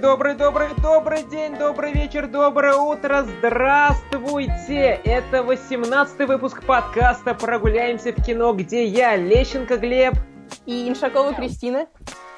добрый, 0.00 0.34
добрый, 0.34 0.68
добрый 0.80 1.22
день, 1.24 1.56
добрый 1.56 1.92
вечер, 1.92 2.26
доброе 2.26 2.74
утро, 2.74 3.22
здравствуйте! 3.22 4.98
Это 5.04 5.42
18 5.42 6.26
выпуск 6.26 6.64
подкаста 6.64 7.34
«Прогуляемся 7.34 8.12
в 8.12 8.24
кино», 8.24 8.54
где 8.54 8.86
я, 8.86 9.16
Лещенко 9.16 9.76
Глеб. 9.76 10.14
И 10.64 10.88
Иншакова 10.88 11.34
Кристина 11.34 11.86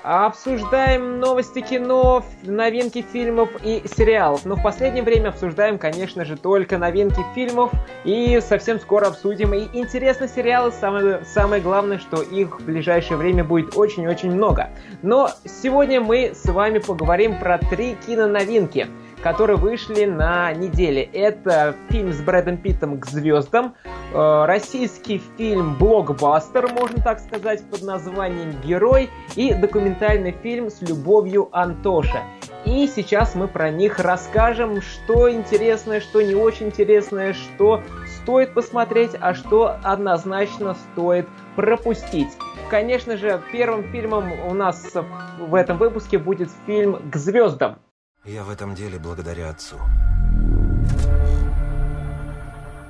Обсуждаем 0.03 1.21
новости 1.21 1.61
кино, 1.61 2.25
новинки 2.43 3.03
фильмов 3.13 3.51
и 3.63 3.85
сериалов. 3.87 4.45
Но 4.45 4.57
в 4.57 4.63
последнее 4.63 5.05
время 5.05 5.29
обсуждаем, 5.29 5.79
конечно 5.79 6.25
же, 6.25 6.37
только 6.37 6.77
новинки 6.77 7.21
фильмов. 7.37 7.71
И 8.05 8.41
совсем 8.41 8.81
скоро 8.81 9.07
обсудим 9.07 9.55
и 9.55 9.69
интересные 9.79 10.29
сериалы. 10.29 10.73
Самое, 10.73 11.25
самое 11.25 11.63
главное, 11.63 11.99
что 11.99 12.21
их 12.21 12.59
в 12.59 12.65
ближайшее 12.65 13.17
время 13.17 13.45
будет 13.45 13.77
очень-очень 13.77 14.33
много. 14.33 14.71
Но 15.03 15.31
сегодня 15.45 16.01
мы 16.01 16.33
с 16.35 16.47
вами 16.47 16.79
поговорим 16.81 17.39
про 17.39 17.59
три 17.59 17.97
киноновинки 18.05 18.89
которые 19.23 19.57
вышли 19.57 20.05
на 20.05 20.53
неделе. 20.53 21.03
Это 21.13 21.75
фильм 21.89 22.13
с 22.13 22.21
Брэдом 22.21 22.57
Питтом 22.57 22.99
«К 22.99 23.07
звездам», 23.07 23.75
э, 24.13 24.45
российский 24.47 25.23
фильм 25.37 25.77
«Блокбастер», 25.77 26.69
можно 26.73 27.03
так 27.03 27.21
сказать, 27.21 27.63
под 27.71 27.83
названием 27.83 28.55
«Герой» 28.65 29.11
и 29.37 29.55
документальный 29.55 30.33
фильм 30.43 30.71
с 30.71 30.83
любовью 30.83 31.49
Антоша. 31.53 32.23
И 32.65 32.87
сейчас 32.87 33.35
мы 33.35 33.49
про 33.49 33.71
них 33.71 33.99
расскажем, 33.99 34.81
что 34.83 35.31
интересное, 35.31 36.01
что 36.01 36.23
не 36.23 36.35
очень 36.35 36.67
интересное, 36.67 37.33
что 37.33 37.83
стоит 38.23 38.55
посмотреть, 38.55 39.13
а 39.21 39.35
что 39.35 39.77
однозначно 39.83 40.75
стоит 40.93 41.29
пропустить. 41.57 42.29
Конечно 42.71 43.17
же, 43.17 43.43
первым 43.53 43.83
фильмом 43.91 44.33
у 44.49 44.55
нас 44.55 44.95
в 45.39 45.55
этом 45.55 45.77
выпуске 45.77 46.19
будет 46.19 46.51
фильм 46.67 47.11
«К 47.11 47.17
звездам». 47.17 47.79
Я 48.25 48.45
в 48.45 48.51
этом 48.51 48.77
деле 48.77 49.01
благодаря 49.01 49.51
отцу. 49.51 49.77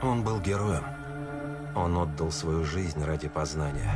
Он 0.03 0.23
был 0.23 0.39
героем. 0.41 0.85
Он 1.75 1.97
отдал 1.97 2.31
свою 2.31 2.65
жизнь 2.65 3.03
ради 3.03 3.29
познания. 3.29 3.95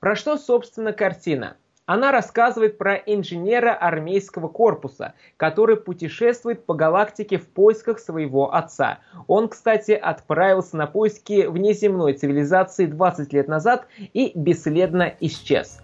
Про 0.00 0.16
что, 0.16 0.38
собственно, 0.38 0.92
картина? 0.92 1.56
Она 1.86 2.10
рассказывает 2.10 2.78
про 2.78 2.94
инженера 2.94 3.74
армейского 3.74 4.48
корпуса, 4.48 5.14
который 5.36 5.76
путешествует 5.76 6.66
по 6.66 6.74
галактике 6.74 7.38
в 7.38 7.46
поисках 7.46 8.00
своего 8.00 8.52
отца. 8.54 8.98
Он, 9.28 9.48
кстати, 9.48 9.92
отправился 9.92 10.76
на 10.76 10.88
поиски 10.88 11.46
внеземной 11.46 12.14
цивилизации 12.14 12.86
20 12.86 13.32
лет 13.32 13.46
назад 13.46 13.86
и 14.14 14.32
бесследно 14.34 15.14
исчез. 15.20 15.80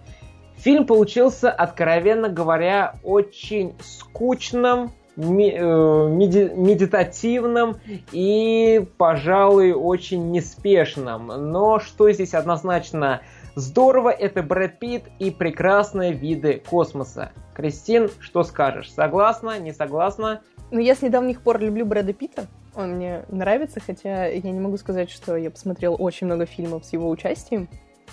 Фильм 0.61 0.85
получился, 0.85 1.51
откровенно 1.51 2.29
говоря, 2.29 2.99
очень 3.03 3.73
скучным, 3.81 4.91
э, 5.17 5.19
медитативным 5.19 7.77
и, 8.11 8.85
пожалуй, 8.97 9.71
очень 9.71 10.29
неспешным. 10.29 11.51
Но 11.51 11.79
что 11.79 12.11
здесь 12.11 12.35
однозначно 12.35 13.21
здорово, 13.55 14.09
это 14.09 14.43
Брэд 14.43 14.77
Питт 14.77 15.05
и 15.17 15.31
прекрасные 15.31 16.13
виды 16.13 16.61
космоса. 16.69 17.31
Кристин, 17.55 18.11
что 18.19 18.43
скажешь? 18.43 18.93
Согласна, 18.93 19.57
не 19.57 19.73
согласна? 19.73 20.41
Ну, 20.69 20.77
я 20.77 20.93
с 20.93 21.01
недавних 21.01 21.41
пор 21.41 21.59
люблю 21.59 21.87
Брэда 21.87 22.13
Питта. 22.13 22.45
Он 22.75 22.97
мне 22.97 23.25
нравится, 23.29 23.79
хотя 23.79 24.27
я 24.27 24.51
не 24.51 24.59
могу 24.59 24.77
сказать, 24.77 25.09
что 25.09 25.35
я 25.35 25.49
посмотрела 25.49 25.95
очень 25.95 26.27
много 26.27 26.45
фильмов 26.45 26.85
с 26.85 26.93
его 26.93 27.09
участием. 27.09 27.67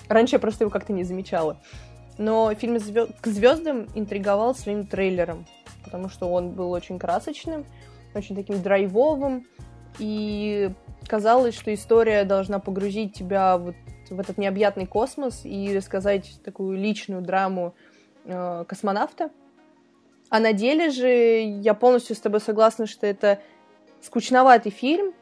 Раньше 0.09 0.37
я 0.37 0.39
просто 0.39 0.65
его 0.65 0.71
как-то 0.71 0.95
не 0.95 1.05
замечала. 1.05 1.59
Но 2.19 2.53
фильм. 2.55 2.79
«К 3.21 3.27
звездам» 3.29 3.87
интриговал 3.95 4.55
своим 4.55 4.87
трейлером, 4.87 5.47
потому 5.85 6.09
что 6.09 6.29
он 6.29 6.51
был 6.51 6.73
очень 6.73 6.99
красочным, 6.99 7.65
очень 8.15 8.35
таким 8.35 8.61
драйвовым, 8.61 9.47
и 9.99 10.71
казалось, 11.07 11.55
что 11.55 11.73
история 11.73 12.25
должна 12.25 12.59
погрузить 12.59 13.15
тебя 13.15 13.57
вот 13.57 13.75
в 14.11 14.19
этот 14.19 14.39
необъятный 14.39 14.87
космос 14.87 15.43
и 15.45 15.77
рассказать 15.77 16.41
такую 16.45 16.79
личную 16.79 17.23
драму 17.23 17.75
э, 18.25 18.65
космонавта. 18.67 19.31
А 20.31 20.41
на 20.41 20.53
деле 20.53 20.91
же 20.91 21.09
я 21.09 21.75
полностью 21.75 22.17
с 22.17 22.21
тобой 22.21 22.41
согласна, 22.41 22.87
что 22.87 23.07
это 23.07 23.41
скучноватый 24.03 24.73
фильм, 24.73 25.13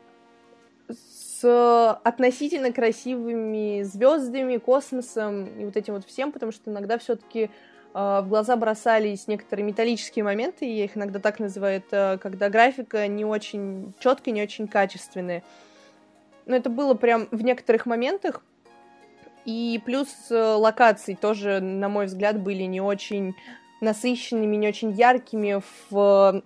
относительно 1.49 2.73
красивыми 2.73 3.83
звездами, 3.83 4.57
космосом 4.59 5.45
и 5.61 5.65
вот 5.65 5.77
этим 5.77 5.95
вот 5.95 6.07
всем, 6.07 6.33
потому 6.33 6.53
что 6.53 6.71
иногда 6.71 6.99
все-таки 6.99 7.43
э, 7.43 7.49
в 7.95 8.27
глаза 8.29 8.57
бросались 8.57 9.29
некоторые 9.29 9.65
металлические 9.65 10.25
моменты, 10.25 10.65
я 10.65 10.85
их 10.85 10.97
иногда 10.97 11.19
так 11.19 11.39
называю, 11.39 11.79
это 11.79 12.19
когда 12.23 12.49
графика 12.49 13.07
не 13.07 13.25
очень 13.25 13.95
четкая, 13.99 14.35
не 14.35 14.43
очень 14.43 14.69
качественная. 14.69 15.43
Но 16.47 16.57
это 16.57 16.71
было 16.71 16.95
прям 16.95 17.29
в 17.31 17.43
некоторых 17.43 17.87
моментах. 17.87 18.43
И 19.45 19.81
плюс 19.85 20.09
э, 20.31 20.35
локации 20.35 21.15
тоже, 21.15 21.61
на 21.61 21.89
мой 21.89 22.07
взгляд, 22.07 22.41
были 22.41 22.65
не 22.65 22.81
очень 22.81 23.35
насыщенными, 23.81 24.57
не 24.57 24.69
очень 24.69 24.93
яркими 24.93 25.61
в 25.91 26.43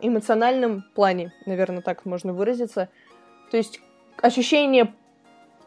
эмоциональном 0.00 0.84
плане, 0.94 1.32
наверное, 1.46 1.82
так 1.82 2.04
можно 2.04 2.32
выразиться. 2.32 2.88
То 3.50 3.56
есть 3.56 3.80
ощущение 4.22 4.92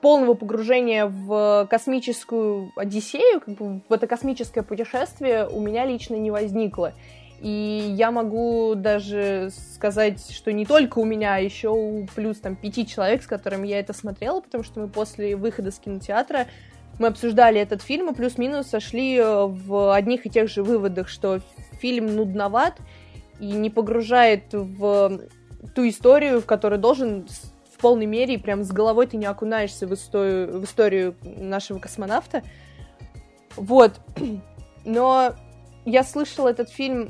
полного 0.01 0.33
погружения 0.33 1.05
в 1.05 1.67
космическую 1.69 2.71
Одиссею, 2.75 3.39
как 3.39 3.55
бы 3.55 3.81
в 3.87 3.93
это 3.93 4.07
космическое 4.07 4.63
путешествие 4.63 5.47
у 5.47 5.61
меня 5.61 5.85
лично 5.85 6.15
не 6.15 6.31
возникло. 6.31 6.93
И 7.39 7.93
я 7.97 8.11
могу 8.11 8.75
даже 8.75 9.49
сказать, 9.73 10.31
что 10.31 10.51
не 10.51 10.65
только 10.65 10.99
у 10.99 11.05
меня, 11.05 11.35
а 11.35 11.39
еще 11.39 11.69
у 11.69 12.05
плюс 12.15 12.39
там 12.39 12.55
пяти 12.55 12.85
человек, 12.85 13.23
с 13.23 13.27
которыми 13.27 13.67
я 13.67 13.79
это 13.79 13.93
смотрела, 13.93 14.41
потому 14.41 14.63
что 14.63 14.79
мы 14.79 14.87
после 14.87 15.35
выхода 15.35 15.71
с 15.71 15.79
кинотеатра 15.79 16.47
мы 16.99 17.07
обсуждали 17.07 17.59
этот 17.59 17.81
фильм 17.81 18.11
и 18.11 18.15
плюс-минус 18.15 18.67
сошли 18.67 19.15
э, 19.17 19.45
в 19.47 19.95
одних 19.95 20.27
и 20.27 20.29
тех 20.29 20.49
же 20.49 20.61
выводах, 20.61 21.09
что 21.09 21.39
фильм 21.79 22.15
нудноват 22.15 22.77
и 23.39 23.47
не 23.47 23.71
погружает 23.71 24.43
в 24.51 25.21
ту 25.73 25.87
историю, 25.87 26.41
в 26.41 26.45
которой 26.45 26.77
должен 26.77 27.27
полной 27.81 28.05
мере, 28.05 28.35
и 28.35 28.37
прям 28.37 28.63
с 28.63 28.71
головой 28.71 29.07
ты 29.07 29.17
не 29.17 29.25
окунаешься 29.25 29.87
в 29.87 29.93
историю, 29.93 30.59
в 30.59 30.63
историю 30.63 31.15
нашего 31.23 31.79
космонавта. 31.79 32.43
Вот. 33.55 33.93
Но 34.85 35.33
я 35.85 36.03
слышала 36.03 36.49
этот 36.49 36.69
фильм 36.69 37.09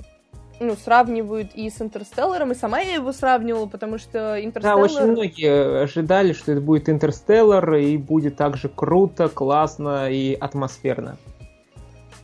ну, 0.61 0.75
сравнивают 0.75 1.55
и 1.55 1.69
с 1.69 1.81
Интерстелларом, 1.81 2.51
и 2.51 2.55
сама 2.55 2.79
я 2.81 2.93
его 2.93 3.11
сравнивала, 3.11 3.65
потому 3.65 3.97
что 3.97 4.39
Интерстеллар... 4.43 4.77
Да, 4.77 4.83
очень 4.83 5.11
многие 5.11 5.83
ожидали, 5.83 6.33
что 6.33 6.51
это 6.51 6.61
будет 6.61 6.87
Интерстеллар, 6.87 7.73
и 7.75 7.97
будет 7.97 8.37
также 8.37 8.69
круто, 8.69 9.27
классно 9.27 10.11
и 10.11 10.35
атмосферно. 10.35 11.17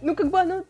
Ну, 0.02 0.16
как 0.16 0.30
бы 0.30 0.40
оно 0.40 0.64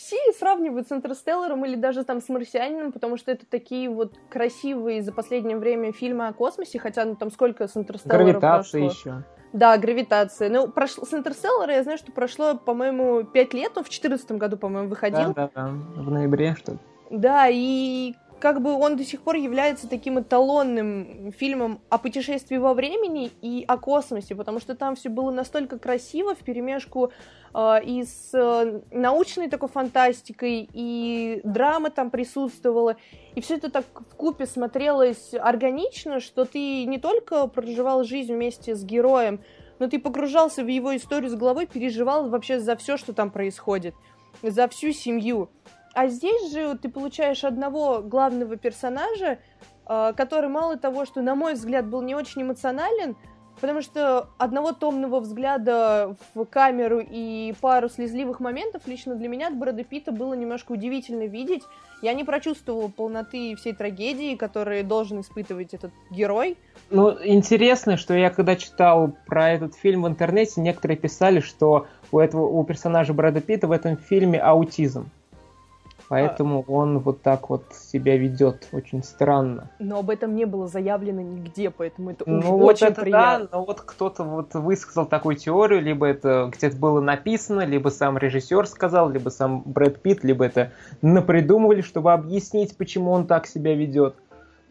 все 0.00 0.16
сравнивают 0.38 0.88
с 0.88 0.92
Интерстелларом 0.92 1.64
или 1.66 1.76
даже 1.76 2.04
там 2.04 2.22
с 2.22 2.28
Марсианином, 2.30 2.90
потому 2.90 3.18
что 3.18 3.30
это 3.30 3.44
такие 3.44 3.90
вот 3.90 4.14
красивые 4.30 5.02
за 5.02 5.12
последнее 5.12 5.58
время 5.58 5.92
фильмы 5.92 6.26
о 6.26 6.32
космосе, 6.32 6.78
хотя 6.78 7.04
ну 7.04 7.16
там 7.16 7.30
сколько 7.30 7.68
с 7.68 7.76
Интерстелларом 7.76 8.26
Гравитация 8.26 8.80
прошло. 8.86 8.88
еще. 8.88 9.24
Да, 9.52 9.76
гравитация. 9.76 10.48
Ну, 10.48 10.68
прошло, 10.68 11.04
с 11.04 11.12
Интерстеллара 11.12 11.74
я 11.74 11.82
знаю, 11.82 11.98
что 11.98 12.12
прошло, 12.12 12.54
по-моему, 12.56 13.24
пять 13.24 13.52
лет, 13.52 13.72
он 13.76 13.84
в 13.84 13.88
четырнадцатом 13.88 14.38
году, 14.38 14.56
по-моему, 14.56 14.88
выходил. 14.88 15.34
Да, 15.34 15.50
да, 15.54 15.66
да, 15.66 16.02
в 16.02 16.10
ноябре 16.10 16.54
что-то. 16.54 16.78
Да, 17.10 17.48
и 17.50 18.14
как 18.40 18.62
бы 18.62 18.72
он 18.72 18.96
до 18.96 19.04
сих 19.04 19.20
пор 19.20 19.36
является 19.36 19.86
таким 19.88 20.18
эталонным 20.18 21.30
фильмом 21.32 21.80
о 21.90 21.98
путешествии 21.98 22.56
во 22.56 22.72
времени 22.74 23.30
и 23.42 23.64
о 23.68 23.76
космосе, 23.76 24.34
потому 24.34 24.60
что 24.60 24.74
там 24.74 24.96
все 24.96 25.10
было 25.10 25.30
настолько 25.30 25.78
красиво 25.78 26.34
в 26.34 26.38
перемешку 26.38 27.12
э, 27.54 27.84
и 27.84 28.02
с 28.02 28.30
э, 28.32 28.80
научной 28.90 29.48
такой 29.48 29.68
фантастикой, 29.68 30.68
и 30.72 31.42
драма 31.44 31.90
там 31.90 32.10
присутствовала, 32.10 32.96
и 33.34 33.40
все 33.42 33.56
это 33.56 33.70
так 33.70 33.84
в 33.94 34.16
купе 34.16 34.46
смотрелось 34.46 35.34
органично, 35.34 36.18
что 36.18 36.46
ты 36.46 36.86
не 36.86 36.98
только 36.98 37.46
проживал 37.46 38.04
жизнь 38.04 38.32
вместе 38.32 38.74
с 38.74 38.82
героем, 38.82 39.40
но 39.78 39.86
ты 39.86 39.98
погружался 39.98 40.64
в 40.64 40.68
его 40.68 40.96
историю 40.96 41.30
с 41.30 41.34
головой, 41.34 41.66
переживал 41.66 42.28
вообще 42.30 42.58
за 42.58 42.74
все, 42.76 42.96
что 42.96 43.12
там 43.12 43.30
происходит, 43.30 43.94
за 44.42 44.66
всю 44.68 44.92
семью. 44.92 45.50
А 45.94 46.08
здесь 46.08 46.52
же 46.52 46.76
ты 46.78 46.88
получаешь 46.88 47.44
одного 47.44 48.00
главного 48.00 48.56
персонажа, 48.56 49.38
а, 49.86 50.12
который 50.12 50.48
мало 50.48 50.76
того, 50.76 51.04
что, 51.04 51.20
на 51.20 51.34
мой 51.34 51.54
взгляд, 51.54 51.86
был 51.86 52.02
не 52.02 52.14
очень 52.14 52.42
эмоционален, 52.42 53.16
потому 53.60 53.82
что 53.82 54.28
одного 54.38 54.72
томного 54.72 55.20
взгляда 55.20 56.16
в 56.34 56.44
камеру 56.44 57.00
и 57.00 57.54
пару 57.60 57.88
слезливых 57.88 58.40
моментов 58.40 58.86
лично 58.86 59.16
для 59.16 59.28
меня 59.28 59.48
от 59.48 59.56
Брэда 59.56 59.84
Питта 59.84 60.12
было 60.12 60.34
немножко 60.34 60.72
удивительно 60.72 61.26
видеть. 61.26 61.62
Я 62.02 62.14
не 62.14 62.24
прочувствовала 62.24 62.88
полноты 62.88 63.56
всей 63.56 63.74
трагедии, 63.74 64.36
которую 64.36 64.84
должен 64.84 65.20
испытывать 65.20 65.74
этот 65.74 65.90
герой. 66.10 66.56
Ну, 66.88 67.14
интересно, 67.22 67.96
что 67.96 68.14
я 68.14 68.30
когда 68.30 68.56
читал 68.56 69.14
про 69.26 69.50
этот 69.50 69.74
фильм 69.74 70.02
в 70.02 70.08
интернете, 70.08 70.60
некоторые 70.60 70.96
писали, 70.96 71.40
что 71.40 71.86
у 72.12 72.18
этого 72.18 72.46
у 72.46 72.64
персонажа 72.64 73.12
Брэда 73.12 73.40
Питта 73.40 73.66
в 73.66 73.72
этом 73.72 73.96
фильме 73.96 74.40
аутизм. 74.40 75.10
Поэтому 76.10 76.64
а... 76.66 76.72
он 76.72 76.98
вот 76.98 77.22
так 77.22 77.50
вот 77.50 77.62
себя 77.72 78.16
ведет 78.16 78.66
очень 78.72 79.04
странно. 79.04 79.70
Но 79.78 80.00
об 80.00 80.10
этом 80.10 80.34
не 80.34 80.44
было 80.44 80.66
заявлено 80.66 81.20
нигде, 81.20 81.70
поэтому 81.70 82.10
это 82.10 82.24
ну, 82.26 82.58
вот 82.58 82.74
очень 82.74 82.88
это 82.88 83.02
приятно. 83.02 83.46
Да, 83.46 83.56
но 83.56 83.64
вот 83.64 83.80
кто-то 83.82 84.24
вот 84.24 84.52
высказал 84.54 85.06
такую 85.06 85.36
теорию, 85.36 85.80
либо 85.80 86.06
это 86.06 86.50
где-то 86.52 86.76
было 86.76 87.00
написано, 87.00 87.64
либо 87.64 87.90
сам 87.90 88.18
режиссер 88.18 88.66
сказал, 88.66 89.08
либо 89.08 89.28
сам 89.28 89.62
Брэд 89.64 90.02
Питт, 90.02 90.24
либо 90.24 90.44
это 90.44 90.72
напридумывали, 91.00 91.80
чтобы 91.80 92.12
объяснить, 92.12 92.76
почему 92.76 93.12
он 93.12 93.28
так 93.28 93.46
себя 93.46 93.76
ведет. 93.76 94.16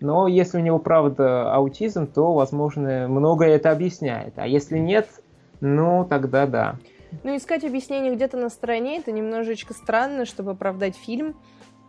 Но 0.01 0.27
если 0.27 0.57
у 0.57 0.62
него 0.62 0.77
правда 0.77 1.53
аутизм, 1.53 2.06
то, 2.06 2.33
возможно, 2.33 3.07
многое 3.07 3.56
это 3.56 3.71
объясняет. 3.71 4.33
А 4.36 4.45
если 4.45 4.77
нет, 4.77 5.07
ну 5.62 6.06
тогда 6.09 6.45
да. 6.45 6.75
Ну, 7.24 7.36
искать 7.36 7.64
объяснение 7.64 8.14
где-то 8.14 8.38
на 8.38 8.50
стороне, 8.50 9.00
это 9.00 9.12
немножечко 9.12 9.74
странно, 9.74 10.26
чтобы 10.26 10.52
оправдать 10.52 10.96
фильм, 10.96 11.36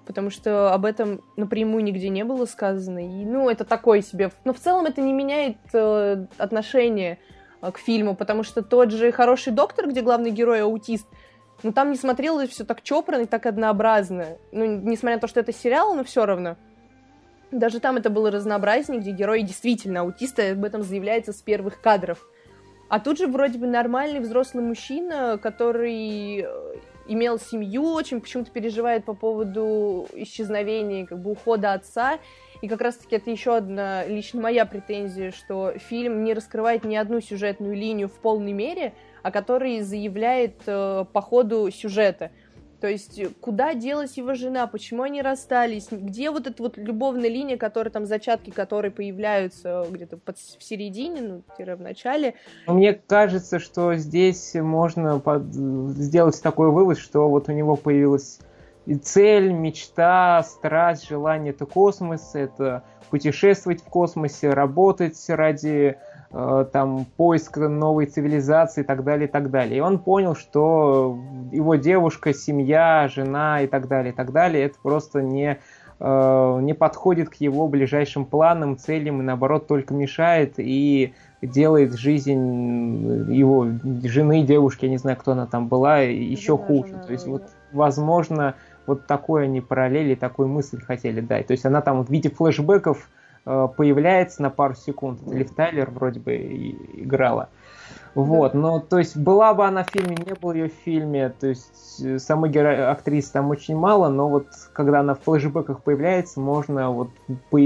потому 0.06 0.30
что 0.30 0.72
об 0.72 0.84
этом 0.84 1.22
напрямую 1.36 1.84
нигде 1.84 2.08
не 2.08 2.24
было 2.24 2.46
сказано. 2.46 3.04
И, 3.04 3.24
ну, 3.24 3.48
это 3.48 3.64
такое 3.64 4.02
себе. 4.02 4.30
Но 4.44 4.52
в 4.52 4.58
целом 4.58 4.86
это 4.86 5.00
не 5.00 5.12
меняет 5.12 5.58
э, 5.72 6.26
отношение 6.38 7.18
э, 7.62 7.70
к 7.70 7.78
фильму, 7.78 8.16
потому 8.16 8.42
что 8.42 8.62
тот 8.62 8.90
же 8.90 9.12
«Хороший 9.12 9.52
доктор», 9.52 9.88
где 9.88 10.00
главный 10.00 10.30
герой 10.30 10.62
аутист, 10.62 11.06
ну, 11.62 11.72
там 11.72 11.90
не 11.90 11.96
смотрелось 11.96 12.48
все 12.48 12.64
так 12.64 12.82
чопорно 12.82 13.22
и 13.22 13.26
так 13.26 13.46
однообразно. 13.46 14.38
Ну, 14.52 14.64
несмотря 14.64 15.16
на 15.16 15.20
то, 15.20 15.28
что 15.28 15.40
это 15.40 15.52
сериал, 15.52 15.94
но 15.94 16.02
все 16.02 16.24
равно. 16.24 16.56
Даже 17.50 17.80
там 17.80 17.96
это 17.96 18.10
было 18.10 18.30
разнообразнее, 18.30 19.00
где 19.00 19.10
герой 19.10 19.42
действительно 19.42 20.00
аутист, 20.00 20.38
и 20.38 20.42
об 20.42 20.64
этом 20.64 20.82
заявляется 20.82 21.32
с 21.32 21.42
первых 21.42 21.80
кадров. 21.80 22.24
А 22.90 22.98
тут 22.98 23.18
же 23.18 23.28
вроде 23.28 23.56
бы 23.56 23.68
нормальный 23.68 24.18
взрослый 24.18 24.64
мужчина, 24.64 25.38
который 25.40 26.40
э, 26.40 26.74
имел 27.06 27.38
семью, 27.38 27.84
очень 27.92 28.20
почему-то 28.20 28.50
переживает 28.50 29.04
по 29.04 29.14
поводу 29.14 30.08
исчезновения, 30.12 31.06
как 31.06 31.22
бы 31.22 31.30
ухода 31.30 31.72
отца. 31.72 32.18
И 32.62 32.66
как 32.66 32.80
раз-таки 32.80 33.14
это 33.14 33.30
еще 33.30 33.56
одна 33.56 34.04
лично 34.06 34.40
моя 34.40 34.66
претензия, 34.66 35.30
что 35.30 35.72
фильм 35.78 36.24
не 36.24 36.34
раскрывает 36.34 36.82
ни 36.82 36.96
одну 36.96 37.20
сюжетную 37.20 37.76
линию 37.76 38.08
в 38.08 38.18
полной 38.18 38.52
мере, 38.52 38.92
а 39.22 39.30
который 39.30 39.82
заявляет 39.82 40.56
э, 40.66 41.04
по 41.12 41.20
ходу 41.20 41.70
сюжета. 41.70 42.32
То 42.80 42.88
есть, 42.88 43.18
э, 43.18 43.28
куда 43.40 43.74
делась 43.74 44.16
его 44.16 44.34
жена, 44.34 44.66
почему 44.66 45.02
они 45.02 45.20
расстались, 45.22 45.88
где 45.90 46.30
вот 46.30 46.46
эта 46.46 46.62
вот 46.62 46.78
любовная 46.78 47.28
линия, 47.28 47.56
которая 47.56 47.92
там, 47.92 48.06
зачатки 48.06 48.50
которой 48.50 48.90
появляются 48.90 49.86
где-то 49.90 50.16
под, 50.16 50.38
в 50.38 50.62
середине, 50.62 51.20
ну, 51.20 51.42
в 51.58 51.80
начале. 51.80 52.34
Мне 52.66 52.94
кажется, 52.94 53.58
что 53.58 53.94
здесь 53.96 54.54
можно 54.54 55.18
под... 55.18 55.52
сделать 55.52 56.40
такой 56.42 56.70
вывод, 56.70 56.98
что 56.98 57.28
вот 57.28 57.48
у 57.48 57.52
него 57.52 57.76
появилась 57.76 58.38
и 58.86 58.94
цель, 58.94 59.52
мечта, 59.52 60.42
страсть, 60.42 61.06
желание 61.06 61.52
это 61.52 61.66
космос, 61.66 62.34
это 62.34 62.82
путешествовать 63.10 63.82
в 63.82 63.84
космосе, 63.84 64.50
работать 64.50 65.22
ради 65.28 65.98
Э, 65.98 66.09
там 66.72 67.06
поиск 67.16 67.56
новой 67.56 68.06
цивилизации 68.06 68.82
и 68.82 68.84
так 68.84 69.02
далее, 69.02 69.26
и 69.26 69.30
так 69.30 69.50
далее. 69.50 69.78
И 69.78 69.80
он 69.80 69.98
понял, 69.98 70.36
что 70.36 71.18
его 71.50 71.74
девушка, 71.74 72.32
семья, 72.32 73.08
жена 73.08 73.62
и 73.62 73.66
так 73.66 73.88
далее, 73.88 74.12
и 74.12 74.16
так 74.16 74.30
далее, 74.30 74.66
это 74.66 74.76
просто 74.80 75.22
не, 75.22 75.58
э, 75.98 76.58
не 76.62 76.72
подходит 76.72 77.30
к 77.30 77.34
его 77.34 77.66
ближайшим 77.66 78.24
планам, 78.24 78.78
целям, 78.78 79.20
и 79.20 79.24
наоборот 79.24 79.66
только 79.66 79.92
мешает 79.92 80.54
и 80.58 81.14
делает 81.42 81.98
жизнь 81.98 83.32
его 83.32 83.66
жены, 84.04 84.44
девушки, 84.44 84.84
я 84.84 84.90
не 84.90 84.98
знаю, 84.98 85.16
кто 85.16 85.32
она 85.32 85.46
там 85.46 85.66
была, 85.66 85.98
еще 85.98 86.56
жена, 86.56 86.66
хуже. 86.66 86.88
Жена, 86.90 87.02
То 87.02 87.12
есть, 87.12 87.26
вот, 87.26 87.42
возможно, 87.72 88.54
вот 88.86 89.08
такой 89.08 89.44
они 89.44 89.60
параллели, 89.60 90.14
такую 90.14 90.46
мысль 90.46 90.80
хотели 90.80 91.20
дать. 91.20 91.48
То 91.48 91.52
есть 91.52 91.66
она 91.66 91.80
там 91.80 92.04
в 92.04 92.10
виде 92.10 92.30
флешбеков 92.30 93.08
Э, 93.08 93.19
появляется 93.44 94.42
на 94.42 94.50
пару 94.50 94.74
секунд. 94.74 95.20
Лив 95.26 95.54
Тайлер 95.54 95.90
вроде 95.90 96.20
бы 96.20 96.36
играла. 96.94 97.48
Вот, 98.14 98.54
но 98.54 98.80
то 98.80 98.98
есть 98.98 99.16
была 99.16 99.54
бы 99.54 99.64
она 99.64 99.84
в 99.84 99.90
фильме, 99.90 100.16
не 100.16 100.34
было 100.34 100.52
ее 100.52 100.68
в 100.68 100.84
фильме, 100.84 101.28
то 101.28 101.46
есть 101.46 102.02
э, 102.02 102.18
самой 102.18 102.50
геро... 102.50 102.90
актрисы 102.90 103.32
там 103.32 103.50
очень 103.50 103.76
мало, 103.76 104.08
но 104.08 104.28
вот 104.28 104.48
когда 104.72 105.00
она 105.00 105.14
в 105.14 105.20
флешбеках 105.22 105.82
появляется, 105.82 106.40
можно 106.40 106.90
вот 106.90 107.10
по... 107.50 107.60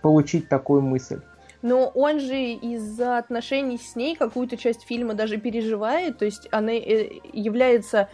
получить 0.00 0.48
такую 0.48 0.80
мысль. 0.80 1.20
Но 1.60 1.88
он 1.88 2.20
же 2.20 2.36
из-за 2.36 3.18
отношений 3.18 3.76
с 3.76 3.96
ней 3.96 4.16
какую-то 4.16 4.56
часть 4.56 4.86
фильма 4.86 5.12
даже 5.12 5.36
переживает, 5.36 6.18
то 6.18 6.24
есть 6.24 6.48
она 6.50 6.72
э, 6.72 7.20
является 7.32 8.08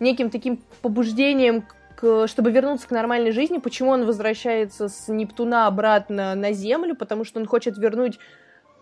неким 0.00 0.28
таким 0.28 0.58
побуждением 0.80 1.64
чтобы 2.26 2.50
вернуться 2.50 2.88
к 2.88 2.90
нормальной 2.90 3.32
жизни, 3.32 3.58
почему 3.58 3.90
он 3.90 4.04
возвращается 4.04 4.88
с 4.88 5.08
Нептуна 5.08 5.66
обратно 5.66 6.34
на 6.34 6.52
Землю, 6.52 6.94
потому 6.96 7.24
что 7.24 7.40
он 7.40 7.46
хочет 7.46 7.78
вернуть 7.78 8.18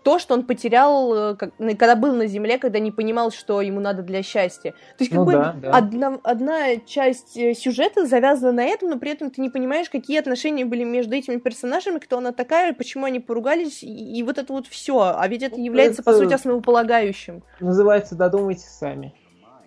то, 0.03 0.19
что 0.19 0.33
он 0.33 0.43
потерял, 0.43 1.33
э, 1.33 1.35
когда 1.35 1.95
был 1.95 2.15
на 2.15 2.25
Земле, 2.25 2.57
когда 2.57 2.79
не 2.79 2.91
понимал, 2.91 3.31
что 3.31 3.61
ему 3.61 3.79
надо 3.79 4.01
для 4.01 4.23
счастья. 4.23 4.71
То 4.71 5.03
есть, 5.03 5.11
как 5.11 5.19
ну, 5.19 5.25
бы 5.25 5.31
да, 5.33 5.55
да. 5.61 5.71
Одна, 5.71 6.19
одна 6.23 6.77
часть 6.77 7.37
э, 7.37 7.53
сюжета 7.53 8.05
завязана 8.05 8.51
на 8.51 8.63
этом, 8.63 8.89
но 8.89 8.99
при 8.99 9.11
этом 9.11 9.29
ты 9.29 9.41
не 9.41 9.49
понимаешь, 9.49 9.89
какие 9.89 10.19
отношения 10.19 10.65
были 10.65 10.83
между 10.83 11.15
этими 11.15 11.37
персонажами, 11.37 11.99
кто 11.99 12.17
она 12.17 12.31
такая, 12.31 12.73
почему 12.73 13.05
они 13.05 13.19
поругались, 13.19 13.83
и, 13.83 14.17
и 14.17 14.23
вот 14.23 14.37
это 14.37 14.51
вот 14.51 14.67
все. 14.67 15.13
А 15.15 15.27
ведь 15.27 15.43
это 15.43 15.57
ну, 15.57 15.63
является, 15.63 16.01
это 16.01 16.11
по 16.11 16.17
сути, 16.17 16.33
основополагающим. 16.33 17.43
Называется 17.59 18.15
«Додумайте 18.15 18.65
сами» 18.65 19.13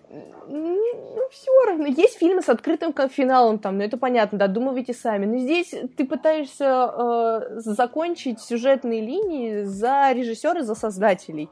ну, 0.09 1.29
все 1.31 1.51
равно. 1.67 1.85
Есть 1.85 2.17
фильмы 2.17 2.41
с 2.41 2.49
открытым 2.49 2.93
финалом, 3.09 3.59
там, 3.59 3.77
ну, 3.77 3.83
это 3.83 3.97
понятно, 3.97 4.37
додумывайте 4.37 4.93
сами. 4.93 5.25
Но 5.25 5.37
здесь 5.37 5.73
ты 5.97 6.05
пытаешься 6.05 6.65
э, 6.65 7.59
закончить 7.59 8.39
сюжетные 8.39 9.01
линии 9.01 9.63
за 9.63 10.11
режиссера, 10.11 10.61
за 10.61 10.75
создателей. 10.75 11.49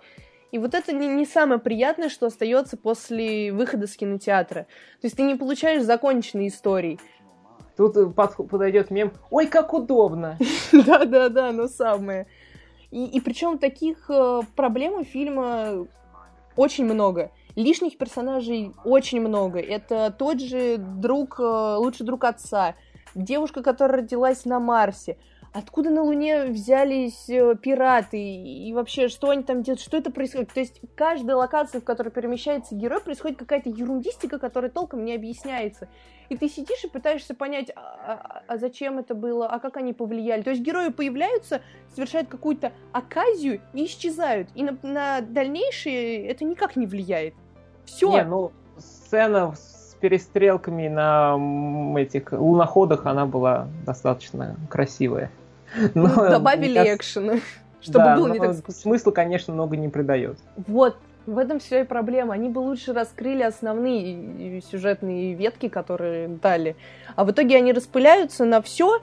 И 0.51 0.59
вот 0.59 0.75
это 0.75 0.93
не, 0.93 1.07
не 1.07 1.25
самое 1.25 1.59
приятное, 1.59 2.09
что 2.09 2.27
остается 2.27 2.77
после 2.77 3.51
выхода 3.51 3.87
с 3.87 3.95
кинотеатра. 3.97 4.67
То 5.01 5.07
есть 5.07 5.17
ты 5.17 5.23
не 5.23 5.35
получаешь 5.35 5.81
законченной 5.81 6.47
истории. 6.47 6.99
Тут 7.75 7.97
э, 7.97 8.05
под, 8.05 8.35
подойдет 8.49 8.91
мем 8.91 9.13
«Ой, 9.31 9.47
как 9.47 9.73
удобно!» 9.73 10.37
Да-да-да, 10.71 11.51
но 11.51 11.67
самое. 11.67 12.27
И, 12.91 13.05
и 13.05 13.19
причем 13.19 13.57
таких 13.57 14.09
э, 14.09 14.41
проблем 14.55 14.93
у 14.93 15.03
фильма 15.03 15.87
очень 16.55 16.85
много. 16.85 17.31
Лишних 17.55 17.97
персонажей 17.97 18.71
очень 18.83 19.21
много. 19.21 19.59
Это 19.59 20.13
тот 20.17 20.41
же 20.41 20.77
друг, 20.77 21.39
э, 21.39 21.75
лучший 21.77 22.05
друг 22.05 22.23
отца, 22.23 22.75
девушка, 23.13 23.61
которая 23.61 23.99
родилась 24.01 24.45
на 24.45 24.59
Марсе. 24.59 25.17
Откуда 25.53 25.91
на 25.91 26.01
Луне 26.01 26.45
взялись 26.45 27.29
э, 27.29 27.55
пираты 27.55 28.17
и 28.19 28.73
вообще, 28.73 29.07
что 29.07 29.29
они 29.29 29.43
там 29.43 29.61
делают, 29.61 29.81
что 29.81 29.97
это 29.97 30.09
происходит? 30.09 30.51
То 30.51 30.59
есть 30.59 30.81
каждая 30.95 31.35
локация, 31.35 31.79
в 31.79 31.83
которой 31.83 32.09
перемещается 32.09 32.73
герой, 32.73 33.01
происходит 33.01 33.37
какая-то 33.37 33.69
ерундистика, 33.69 34.39
которая 34.39 34.71
толком 34.71 35.05
не 35.05 35.13
объясняется. 35.13 35.89
И 36.29 36.37
ты 36.37 36.49
сидишь 36.49 36.83
и 36.83 36.89
пытаешься 36.89 37.35
понять, 37.35 37.69
а, 37.75 37.81
а, 37.81 38.43
а 38.47 38.57
зачем 38.57 38.97
это 38.97 39.13
было, 39.13 39.47
а 39.47 39.59
как 39.59 39.77
они 39.77 39.93
повлияли. 39.93 40.41
То 40.41 40.49
есть 40.49 40.63
герои 40.63 40.89
появляются, 40.89 41.61
совершают 41.93 42.29
какую-то 42.29 42.73
оказию 42.91 43.61
и 43.75 43.85
исчезают. 43.85 44.49
И 44.55 44.63
на, 44.63 44.75
на 44.81 45.21
дальнейшее 45.21 46.25
это 46.25 46.45
никак 46.45 46.75
не 46.75 46.87
влияет. 46.87 47.35
Все. 47.85 48.11
Не, 48.11 48.23
ну, 48.23 48.51
сцена 48.77 49.53
с 49.55 49.95
перестрелками 49.99 50.87
на 50.87 51.37
этих 51.97 52.31
луноходах, 52.33 53.05
она 53.05 53.25
была 53.25 53.67
достаточно 53.85 54.55
красивая. 54.69 55.31
Но, 55.93 56.07
ну, 56.07 56.29
добавили 56.29 56.75
кажется, 56.75 56.95
экшена, 56.95 57.33
чтобы 57.81 57.99
да, 57.99 58.15
было 58.15 58.27
не 58.27 58.39
так 58.39 58.53
скучно. 58.53 58.81
Смысла, 58.81 59.11
конечно, 59.11 59.53
много 59.53 59.77
не 59.77 59.89
придает. 59.89 60.37
Вот, 60.67 60.97
в 61.25 61.37
этом 61.37 61.59
все 61.59 61.81
и 61.81 61.83
проблема. 61.83 62.33
Они 62.33 62.49
бы 62.49 62.59
лучше 62.59 62.93
раскрыли 62.93 63.43
основные 63.43 64.61
сюжетные 64.61 65.33
ветки, 65.33 65.69
которые 65.69 66.27
дали. 66.27 66.75
А 67.15 67.23
в 67.23 67.31
итоге 67.31 67.57
они 67.57 67.71
распыляются 67.71 68.45
на 68.45 68.61
все 68.61 68.99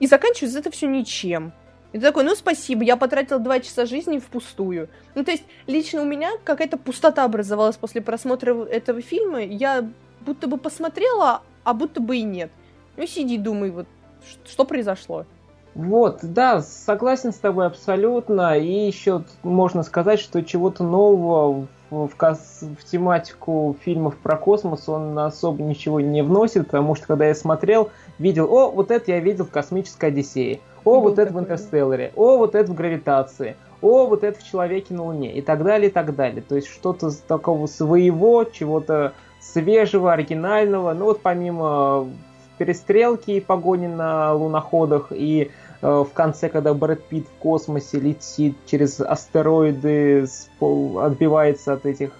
и 0.00 0.06
заканчивается 0.06 0.58
это 0.58 0.70
все 0.70 0.86
ничем. 0.86 1.52
И 1.92 1.98
ты 1.98 2.06
такой, 2.06 2.24
ну 2.24 2.34
спасибо, 2.34 2.84
я 2.84 2.96
потратил 2.96 3.38
два 3.38 3.60
часа 3.60 3.84
жизни 3.84 4.18
впустую. 4.18 4.88
Ну, 5.14 5.24
то 5.24 5.30
есть, 5.30 5.44
лично 5.66 6.02
у 6.02 6.06
меня 6.06 6.30
какая-то 6.42 6.78
пустота 6.78 7.24
образовалась 7.24 7.76
после 7.76 8.00
просмотра 8.00 8.64
этого 8.64 9.02
фильма. 9.02 9.40
Я 9.42 9.88
будто 10.20 10.46
бы 10.46 10.56
посмотрела, 10.56 11.42
а 11.64 11.74
будто 11.74 12.00
бы 12.00 12.16
и 12.16 12.22
нет. 12.22 12.50
Ну, 12.96 13.06
сиди, 13.06 13.36
думай, 13.36 13.70
вот, 13.70 13.86
что 14.46 14.64
произошло. 14.64 15.26
Вот, 15.74 16.18
да, 16.22 16.60
согласен 16.60 17.32
с 17.32 17.36
тобой 17.36 17.66
абсолютно. 17.66 18.58
И 18.58 18.86
еще 18.86 19.24
можно 19.42 19.82
сказать, 19.82 20.20
что 20.20 20.42
чего-то 20.42 20.84
нового 20.84 21.66
в, 21.90 22.08
в, 22.08 22.18
в 22.18 22.84
тематику 22.84 23.76
фильмов 23.82 24.16
про 24.18 24.36
космос 24.36 24.88
он 24.88 25.18
особо 25.18 25.62
ничего 25.62 26.00
не 26.00 26.22
вносит, 26.22 26.66
потому 26.66 26.94
что 26.94 27.06
когда 27.06 27.26
я 27.26 27.34
смотрел, 27.34 27.90
видел, 28.18 28.52
о, 28.52 28.70
вот 28.70 28.90
это 28.90 29.12
я 29.12 29.20
видел 29.20 29.44
в 29.46 29.50
«Космической 29.50 30.06
Одиссее», 30.06 30.60
о, 30.84 31.00
вот 31.00 31.18
это 31.18 31.32
в 31.32 31.38
«Интерстелларе», 31.38 32.12
о, 32.16 32.36
вот 32.38 32.54
это 32.54 32.70
в 32.70 32.74
«Гравитации», 32.74 33.56
о, 33.80 34.06
вот 34.06 34.24
это 34.24 34.38
в 34.38 34.44
«Человеке 34.44 34.94
на 34.94 35.04
Луне» 35.04 35.32
и 35.32 35.42
так 35.42 35.64
далее, 35.64 35.90
и 35.90 35.92
так 35.92 36.14
далее. 36.14 36.42
То 36.46 36.56
есть 36.56 36.68
что-то 36.68 37.10
такого 37.26 37.66
своего, 37.66 38.44
чего-то 38.44 39.12
свежего, 39.40 40.12
оригинального. 40.12 40.92
Ну 40.92 41.06
вот 41.06 41.20
помимо 41.20 42.08
перестрелки 42.58 43.32
и 43.32 43.40
погони 43.40 43.88
на 43.88 44.32
луноходах 44.34 45.08
и 45.10 45.50
э, 45.80 46.04
в 46.08 46.12
конце, 46.14 46.48
когда 46.48 46.74
Брэд 46.74 47.02
Питт 47.04 47.26
в 47.26 47.42
космосе 47.42 47.98
летит 47.98 48.56
через 48.66 49.00
астероиды, 49.00 50.26
отбивается 50.60 51.72
от 51.72 51.86
этих 51.86 52.12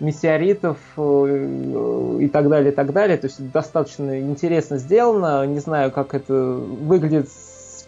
метеоритов 0.00 0.76
э, 0.98 2.18
и 2.20 2.28
так 2.28 2.48
далее, 2.48 2.72
и 2.72 2.74
так 2.74 2.92
далее. 2.92 3.16
То 3.16 3.28
есть 3.28 3.50
достаточно 3.52 4.20
интересно 4.20 4.76
сделано. 4.76 5.46
Не 5.46 5.60
знаю, 5.60 5.90
как 5.90 6.14
это 6.14 6.34
выглядит 6.34 7.28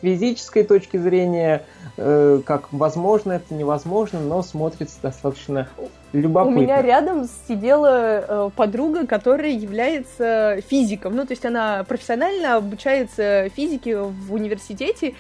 физической 0.03 0.63
точки 0.63 0.97
зрения, 0.97 1.65
э, 1.97 2.41
как 2.45 2.73
возможно 2.73 3.33
это, 3.33 3.55
невозможно, 3.55 4.21
но 4.21 4.43
смотрится 4.43 4.97
достаточно 5.03 5.69
любопытно. 6.13 6.59
У 6.59 6.63
меня 6.63 6.83
рядом 6.83 7.29
сидела 7.49 7.89
э, 7.89 8.51
подруга, 8.55 9.07
которая 9.07 9.51
является 9.51 10.61
физиком. 10.69 11.17
Ну, 11.17 11.25
то 11.25 11.33
есть 11.33 11.45
она 11.45 11.85
профессионально 11.85 12.57
обучается 12.57 13.49
физике 13.55 13.99
в 13.99 14.33
университете, 14.33 15.15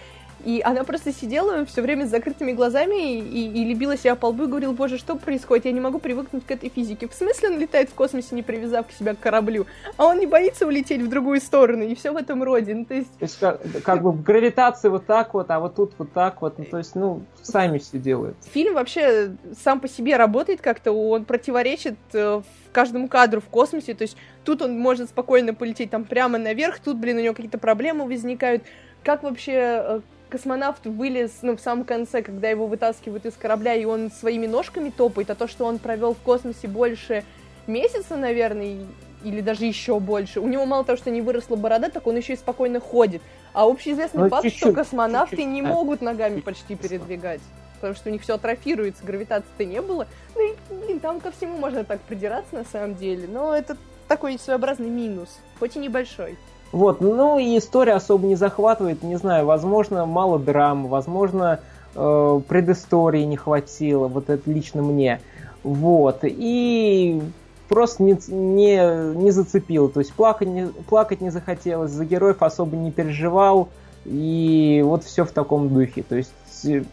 и 0.44 0.60
она 0.64 0.84
просто 0.84 1.12
сидела 1.12 1.64
все 1.64 1.82
время 1.82 2.06
с 2.06 2.10
закрытыми 2.10 2.52
глазами 2.52 3.18
и, 3.18 3.48
и 3.48 3.64
любила 3.64 3.96
себя 3.96 4.14
по 4.14 4.26
лбу 4.26 4.44
и 4.44 4.46
говорила, 4.46 4.72
боже, 4.72 4.98
что 4.98 5.16
происходит? 5.16 5.66
Я 5.66 5.72
не 5.72 5.80
могу 5.80 5.98
привыкнуть 5.98 6.44
к 6.46 6.50
этой 6.50 6.68
физике. 6.68 7.08
В 7.08 7.14
смысле 7.14 7.50
он 7.50 7.58
летает 7.58 7.90
в 7.90 7.94
космосе, 7.94 8.34
не 8.34 8.42
привязав 8.42 8.86
к 8.86 8.92
себя 8.92 9.14
к 9.14 9.20
кораблю? 9.20 9.66
А 9.96 10.06
он 10.06 10.18
не 10.18 10.26
боится 10.26 10.66
улететь 10.66 11.02
в 11.02 11.08
другую 11.08 11.40
сторону, 11.40 11.82
и 11.82 11.94
все 11.94 12.12
в 12.12 12.16
этом 12.16 12.42
роде. 12.42 12.74
Ну, 12.74 12.84
то 12.84 12.94
есть... 12.94 13.12
То 13.18 13.24
есть 13.24 13.38
как, 13.38 13.60
как 13.82 14.02
бы 14.02 14.12
гравитация 14.12 14.90
вот 14.90 15.06
так 15.06 15.34
вот, 15.34 15.50
а 15.50 15.60
вот 15.60 15.74
тут 15.74 15.92
вот 15.98 16.12
так 16.12 16.40
вот. 16.40 16.58
Ну, 16.58 16.64
то 16.64 16.78
есть, 16.78 16.94
ну, 16.94 17.22
сами 17.42 17.78
все 17.78 17.98
делают. 17.98 18.36
Фильм 18.52 18.74
вообще 18.74 19.32
сам 19.62 19.80
по 19.80 19.88
себе 19.88 20.16
работает 20.16 20.60
как-то, 20.60 20.92
он 20.92 21.24
противоречит 21.24 21.96
э, 22.12 22.42
каждому 22.72 23.08
кадру 23.08 23.40
в 23.40 23.46
космосе, 23.46 23.94
то 23.94 24.02
есть 24.02 24.16
тут 24.44 24.62
он 24.62 24.78
может 24.78 25.08
спокойно 25.08 25.54
полететь 25.54 25.90
там 25.90 26.04
прямо 26.04 26.38
наверх, 26.38 26.78
тут, 26.78 26.96
блин, 26.96 27.18
у 27.18 27.20
него 27.20 27.34
какие-то 27.34 27.58
проблемы 27.58 28.06
возникают. 28.06 28.62
Как 29.04 29.22
вообще 29.22 29.52
э, 29.52 30.00
космонавт 30.28 30.86
вылез, 30.86 31.30
ну, 31.42 31.56
в 31.56 31.60
самом 31.60 31.84
конце, 31.84 32.22
когда 32.22 32.48
его 32.48 32.66
вытаскивают 32.66 33.26
из 33.26 33.34
корабля, 33.34 33.74
и 33.74 33.84
он 33.84 34.10
своими 34.10 34.46
ножками 34.46 34.90
топает, 34.90 35.30
а 35.30 35.34
то, 35.34 35.48
что 35.48 35.64
он 35.64 35.78
провел 35.78 36.14
в 36.14 36.18
космосе 36.18 36.68
больше 36.68 37.24
месяца, 37.66 38.16
наверное, 38.16 38.78
или 39.24 39.40
даже 39.40 39.64
еще 39.64 39.98
больше. 39.98 40.40
У 40.40 40.46
него 40.46 40.64
мало 40.66 40.84
того, 40.84 40.96
что 40.96 41.10
не 41.10 41.20
выросла 41.20 41.56
борода, 41.56 41.90
так 41.90 42.06
он 42.06 42.16
еще 42.16 42.34
и 42.34 42.36
спокойно 42.36 42.80
ходит. 42.80 43.22
А 43.52 43.64
общеизвестный 43.66 44.24
ну, 44.24 44.28
факт, 44.28 44.44
чуть-чуть, 44.44 44.60
что 44.60 44.72
космонавты 44.72 45.36
чуть-чуть. 45.36 45.52
не 45.52 45.62
могут 45.62 46.00
ногами 46.00 46.40
почти 46.40 46.76
передвигать. 46.76 47.40
Потому 47.76 47.94
что 47.94 48.08
у 48.10 48.12
них 48.12 48.22
все 48.22 48.34
атрофируется, 48.34 49.04
гравитации-то 49.04 49.64
не 49.64 49.80
было. 49.80 50.06
Ну 50.34 50.52
и, 50.52 50.56
блин, 50.84 51.00
там 51.00 51.20
ко 51.20 51.30
всему 51.30 51.56
можно 51.58 51.84
так 51.84 52.00
придираться 52.02 52.54
на 52.54 52.64
самом 52.64 52.96
деле. 52.96 53.28
Но 53.28 53.54
это 53.54 53.76
такой 54.08 54.38
своеобразный 54.38 54.90
минус, 54.90 55.38
хоть 55.58 55.76
и 55.76 55.78
небольшой. 55.78 56.36
Вот, 56.70 57.00
ну 57.00 57.38
и 57.38 57.58
история 57.58 57.94
особо 57.94 58.26
не 58.26 58.34
захватывает, 58.34 59.02
не 59.02 59.16
знаю, 59.16 59.46
возможно, 59.46 60.04
мало 60.04 60.38
драмы, 60.38 60.88
возможно, 60.88 61.60
э, 61.94 62.40
предыстории 62.46 63.22
не 63.22 63.36
хватило, 63.36 64.06
вот 64.08 64.28
это 64.28 64.50
лично 64.50 64.82
мне. 64.82 65.20
Вот, 65.62 66.20
и 66.22 67.22
просто 67.68 68.02
не, 68.02 68.18
не, 68.28 69.14
не 69.16 69.30
зацепил, 69.30 69.88
то 69.88 70.00
есть 70.00 70.12
плакать 70.12 70.48
не, 70.48 70.66
плакать 70.66 71.20
не 71.20 71.30
захотелось, 71.30 71.90
за 71.90 72.04
героев 72.04 72.42
особо 72.42 72.76
не 72.76 72.90
переживал, 72.90 73.68
и 74.04 74.82
вот 74.84 75.04
все 75.04 75.24
в 75.24 75.30
таком 75.30 75.72
духе. 75.72 76.02
То 76.02 76.16
есть 76.16 76.32
э, 76.64 76.84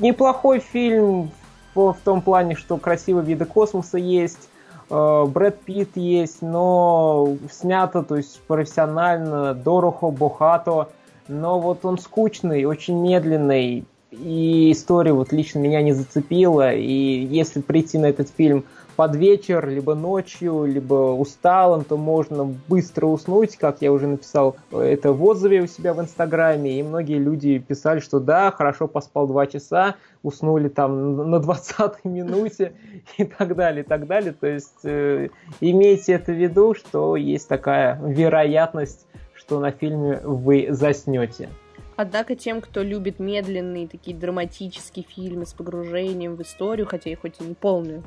неплохой 0.00 0.60
фильм 0.60 1.30
в, 1.74 1.92
в 1.92 1.98
том 2.02 2.22
плане, 2.22 2.54
что 2.54 2.78
красивые 2.78 3.26
виды 3.26 3.44
космоса 3.44 3.98
есть, 3.98 4.48
Брэд 4.90 5.60
Питт 5.60 5.96
есть, 5.96 6.40
но 6.40 7.36
снято, 7.50 8.02
то 8.02 8.16
есть 8.16 8.40
профессионально, 8.46 9.54
дорого, 9.54 10.10
богато, 10.10 10.88
но 11.28 11.60
вот 11.60 11.84
он 11.84 11.98
скучный, 11.98 12.64
очень 12.64 12.98
медленный, 12.98 13.84
и 14.10 14.72
история 14.72 15.12
вот 15.12 15.32
лично 15.32 15.58
меня 15.58 15.82
не 15.82 15.92
зацепила, 15.92 16.72
и 16.72 17.26
если 17.26 17.60
прийти 17.60 17.98
на 17.98 18.06
этот 18.06 18.30
фильм 18.34 18.64
под 18.98 19.14
вечер, 19.14 19.68
либо 19.68 19.94
ночью, 19.94 20.64
либо 20.64 21.12
усталым, 21.12 21.84
то 21.84 21.96
можно 21.96 22.52
быстро 22.66 23.06
уснуть, 23.06 23.56
как 23.56 23.80
я 23.80 23.92
уже 23.92 24.08
написал 24.08 24.56
это 24.72 25.12
в 25.12 25.22
отзыве 25.22 25.62
у 25.62 25.68
себя 25.68 25.94
в 25.94 26.00
Инстаграме, 26.00 26.80
и 26.80 26.82
многие 26.82 27.18
люди 27.18 27.60
писали, 27.60 28.00
что 28.00 28.18
да, 28.18 28.50
хорошо 28.50 28.88
поспал 28.88 29.28
два 29.28 29.46
часа, 29.46 29.94
уснули 30.24 30.66
там 30.66 31.30
на 31.30 31.36
20-й 31.36 32.08
минуте 32.08 32.72
и 33.18 33.24
так 33.24 33.54
далее, 33.54 33.84
и 33.84 33.86
так 33.86 34.08
далее. 34.08 34.32
То 34.32 34.48
есть 34.48 34.84
э, 34.84 35.28
имейте 35.60 36.14
это 36.14 36.32
в 36.32 36.36
виду, 36.36 36.74
что 36.74 37.14
есть 37.14 37.46
такая 37.46 38.00
вероятность, 38.02 39.06
что 39.32 39.60
на 39.60 39.70
фильме 39.70 40.18
вы 40.24 40.70
заснете. 40.70 41.50
Однако 41.94 42.34
тем, 42.34 42.60
кто 42.60 42.82
любит 42.82 43.20
медленные 43.20 43.86
такие 43.86 44.16
драматические 44.16 45.04
фильмы 45.04 45.46
с 45.46 45.52
погружением 45.52 46.34
в 46.34 46.42
историю, 46.42 46.86
хотя 46.86 47.10
и 47.10 47.14
хоть 47.16 47.40
и 47.40 47.44
не 47.44 47.54
полную, 47.54 48.02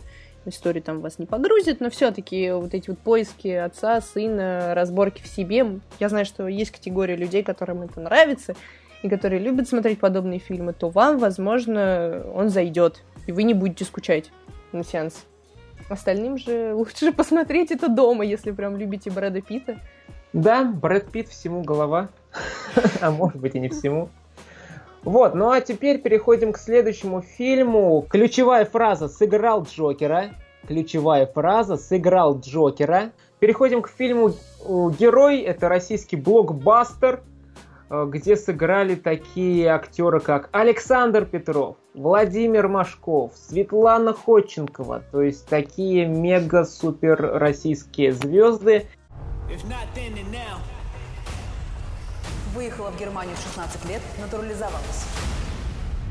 историю 0.46 0.84
там 0.84 1.02
вас 1.02 1.20
не 1.20 1.26
погрузит, 1.26 1.80
но 1.80 1.90
все-таки 1.90 2.52
вот 2.52 2.74
эти 2.74 2.90
вот 2.90 3.00
поиски 3.00 3.48
отца, 3.50 4.02
сына, 4.02 4.74
разборки 4.74 5.22
в 5.22 5.28
себе. 5.28 5.80
Я 6.00 6.10
знаю, 6.10 6.26
что 6.26 6.48
есть 6.48 6.72
категория 6.72 7.16
людей, 7.16 7.44
которым 7.44 7.84
это 7.84 8.00
нравится, 8.00 8.56
и 9.04 9.10
которые 9.10 9.40
любят 9.40 9.68
смотреть 9.68 10.00
подобные 10.00 10.40
фильмы, 10.40 10.74
то 10.74 10.90
вам, 10.90 11.18
возможно, 11.18 12.24
он 12.34 12.50
зайдет, 12.50 13.04
и 13.28 13.32
вы 13.32 13.44
не 13.44 13.54
будете 13.54 13.86
скучать 13.86 14.32
на 14.72 14.84
сеанс. 14.84 15.26
Остальным 15.90 16.38
же 16.38 16.74
лучше 16.74 17.12
посмотреть 17.14 17.72
это 17.72 17.88
дома, 17.88 18.26
если 18.26 18.52
прям 18.52 18.78
любите 18.78 19.12
Брэда 19.12 19.42
Питта. 19.42 19.78
Да, 20.34 20.64
Брэд 20.64 21.12
Питт 21.12 21.28
всему 21.28 21.64
голова. 21.64 22.10
а 23.02 23.12
может 23.12 23.38
быть 23.38 23.56
и 23.56 23.60
не 23.60 23.70
всему. 23.70 24.10
Вот, 25.04 25.34
ну 25.34 25.50
а 25.50 25.62
теперь 25.62 26.00
переходим 26.00 26.54
к 26.54 26.58
следующему 26.58 27.22
фильму. 27.22 28.06
Ключевая 28.10 28.66
фраза 28.66 29.08
«сыграл 29.08 29.64
Джокера». 29.64 30.30
Ключевая 30.68 31.26
фраза 31.26 31.76
«сыграл 31.78 32.40
Джокера». 32.40 33.12
Переходим 33.40 33.82
к 33.82 33.90
фильму 33.90 34.34
«Герой». 35.00 35.40
Это 35.40 35.70
российский 35.70 36.18
блокбастер, 36.18 37.22
э, 37.90 38.06
где 38.08 38.36
сыграли 38.36 38.94
такие 38.94 39.70
актеры, 39.70 40.20
как 40.20 40.50
Александр 40.52 41.26
Петров, 41.26 41.78
Владимир 41.96 42.68
Машков, 42.68 43.32
Светлана 43.36 44.14
Ходченкова. 44.14 45.02
То 45.12 45.24
есть 45.24 45.48
такие 45.48 46.06
мега-супер 46.06 47.40
российские 47.40 48.12
звезды. 48.12 48.86
If 49.50 49.68
not 49.68 49.88
then, 49.96 50.14
then 50.14 50.32
now. 50.32 50.71
Выехала 52.54 52.92
в 52.92 53.00
Германию 53.00 53.36
в 53.38 53.42
16 53.42 53.86
лет, 53.86 54.02
натурализовалась. 54.20 55.06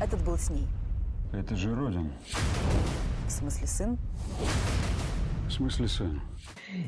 Этот 0.01 0.23
был 0.23 0.39
с 0.39 0.49
ней. 0.49 0.65
Это 1.31 1.55
же 1.55 1.75
Родин. 1.75 2.11
В 3.27 3.31
смысле 3.31 3.67
сын? 3.67 3.97
Смысле 5.51 5.87
сын? 5.89 6.21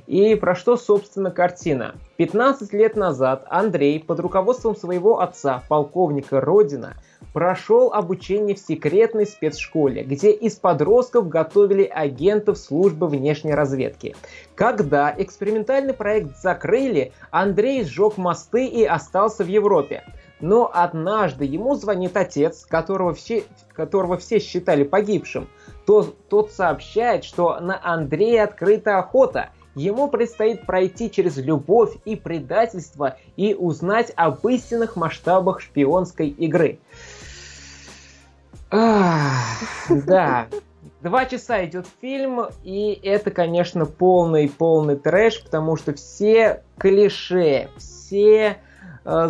И 0.07 0.35
про 0.35 0.55
что, 0.55 0.77
собственно, 0.77 1.31
картина? 1.31 1.95
15 2.15 2.71
лет 2.71 2.95
назад 2.95 3.45
Андрей 3.49 3.99
под 3.99 4.21
руководством 4.21 4.75
своего 4.75 5.19
отца, 5.19 5.61
полковника 5.67 6.39
Родина, 6.39 6.95
прошел 7.33 7.91
обучение 7.91 8.55
в 8.55 8.59
секретной 8.59 9.25
спецшколе, 9.25 10.03
где 10.03 10.31
из 10.31 10.55
подростков 10.55 11.27
готовили 11.27 11.83
агентов 11.83 12.57
службы 12.57 13.07
внешней 13.07 13.53
разведки. 13.53 14.15
Когда 14.55 15.13
экспериментальный 15.17 15.93
проект 15.93 16.37
закрыли, 16.37 17.11
Андрей 17.31 17.83
сжег 17.83 18.17
мосты 18.17 18.65
и 18.65 18.85
остался 18.85 19.43
в 19.43 19.47
Европе. 19.47 20.03
Но 20.39 20.71
однажды 20.73 21.45
ему 21.45 21.75
звонит 21.75 22.15
отец, 22.15 22.65
которого 22.65 23.13
все, 23.13 23.43
которого 23.73 24.17
все 24.17 24.39
считали 24.39 24.83
погибшим. 24.83 25.47
То, 25.85 26.13
тот 26.29 26.51
сообщает, 26.51 27.23
что 27.23 27.59
на 27.59 27.79
Андрея 27.83 28.45
открыта 28.45 28.99
охота– 28.99 29.49
Ему 29.75 30.07
предстоит 30.07 30.65
пройти 30.65 31.09
через 31.09 31.37
любовь 31.37 31.95
и 32.05 32.15
предательство 32.15 33.17
и 33.35 33.55
узнать 33.55 34.13
об 34.15 34.45
истинных 34.47 34.95
масштабах 34.95 35.61
шпионской 35.61 36.29
игры. 36.29 36.79
да. 39.89 40.47
Два 41.01 41.25
часа 41.25 41.65
идет 41.65 41.87
фильм, 42.01 42.45
и 42.63 42.97
это, 43.03 43.29
конечно, 43.29 43.85
полный-полный 43.85 44.95
трэш, 44.95 45.43
потому 45.43 45.75
что 45.75 45.93
все 45.93 46.63
клише, 46.77 47.69
все 47.77 48.57
э, 49.03 49.29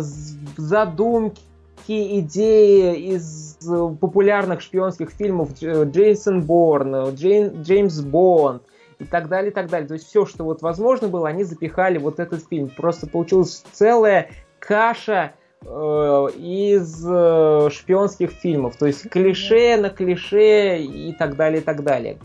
задумки, 0.56 1.40
идеи 1.88 3.14
из 3.14 3.53
популярных 3.66 4.60
шпионских 4.60 5.10
фильмов 5.10 5.50
Джейсон 5.60 6.42
Борн, 6.42 7.10
Джейн, 7.14 7.62
Джеймс 7.62 8.00
Бонд 8.00 8.62
и 8.98 9.04
так 9.04 9.28
далее, 9.28 9.50
и 9.50 9.54
так 9.54 9.68
далее. 9.68 9.88
То 9.88 9.94
есть 9.94 10.06
все, 10.06 10.26
что 10.26 10.44
вот 10.44 10.62
возможно 10.62 11.08
было, 11.08 11.28
они 11.28 11.44
запихали 11.44 11.98
вот 11.98 12.20
этот 12.20 12.46
фильм. 12.48 12.68
Просто 12.68 13.06
получилась 13.06 13.64
целая 13.72 14.30
каша 14.58 15.34
Э, 15.66 16.28
из 16.36 17.06
э, 17.08 17.70
шпионских 17.70 18.32
фильмов. 18.32 18.76
То 18.76 18.86
есть 18.86 19.08
клише 19.08 19.78
на 19.78 19.88
клише 19.88 20.78
и 20.80 21.12
так 21.14 21.36
далее, 21.36 21.62
и 21.62 21.64
так 21.64 21.82
далее. 21.82 22.18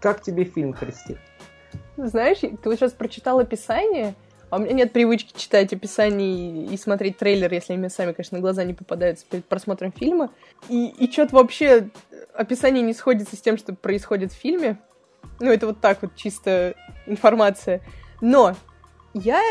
Как 0.00 0.20
тебе 0.20 0.44
фильм, 0.44 0.74
Кристи? 0.74 1.16
Знаешь, 1.96 2.40
ты 2.40 2.58
вот 2.64 2.74
сейчас 2.74 2.92
прочитал 2.92 3.38
описание, 3.38 4.14
а 4.54 4.56
у 4.56 4.60
меня 4.60 4.72
нет 4.72 4.92
привычки 4.92 5.36
читать 5.36 5.72
описание 5.72 6.66
и 6.66 6.76
смотреть 6.76 7.18
трейлер, 7.18 7.52
если 7.52 7.74
мне 7.74 7.90
сами, 7.90 8.12
конечно, 8.12 8.38
глаза 8.38 8.62
не 8.62 8.72
попадаются 8.72 9.26
перед 9.28 9.44
просмотром 9.46 9.90
фильма. 9.90 10.30
И, 10.68 10.86
и 10.86 11.10
что-то 11.10 11.34
вообще 11.34 11.88
описание 12.34 12.80
не 12.80 12.94
сходится 12.94 13.34
с 13.34 13.40
тем, 13.40 13.58
что 13.58 13.74
происходит 13.74 14.32
в 14.32 14.36
фильме. 14.36 14.78
Ну, 15.40 15.50
это 15.50 15.66
вот 15.66 15.80
так 15.80 16.02
вот 16.02 16.14
чисто 16.14 16.74
информация. 17.06 17.80
Но 18.20 18.54
я 19.12 19.42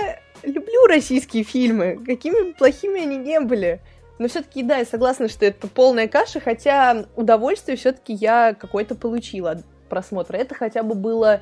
люблю 0.41 0.86
российские 0.88 1.43
фильмы, 1.43 2.00
какими 2.05 2.51
бы 2.51 2.53
плохими 2.53 3.01
они 3.01 3.17
не 3.17 3.41
были. 3.41 3.81
Но 4.19 4.29
все-таки, 4.29 4.63
да, 4.63 4.77
я 4.77 4.86
согласна, 4.86 5.27
что 5.27 5.45
это 5.45 5.67
полная 5.67 6.07
каша, 6.07 6.39
хотя 6.39 7.07
удовольствие 7.17 7.75
все-таки 7.75 8.13
я 8.13 8.53
какое-то 8.53 8.95
получила 8.95 9.51
от 9.51 9.65
просмотра. 9.89 10.38
Это 10.38 10.55
хотя 10.55 10.81
бы 10.81 10.95
было 10.95 11.41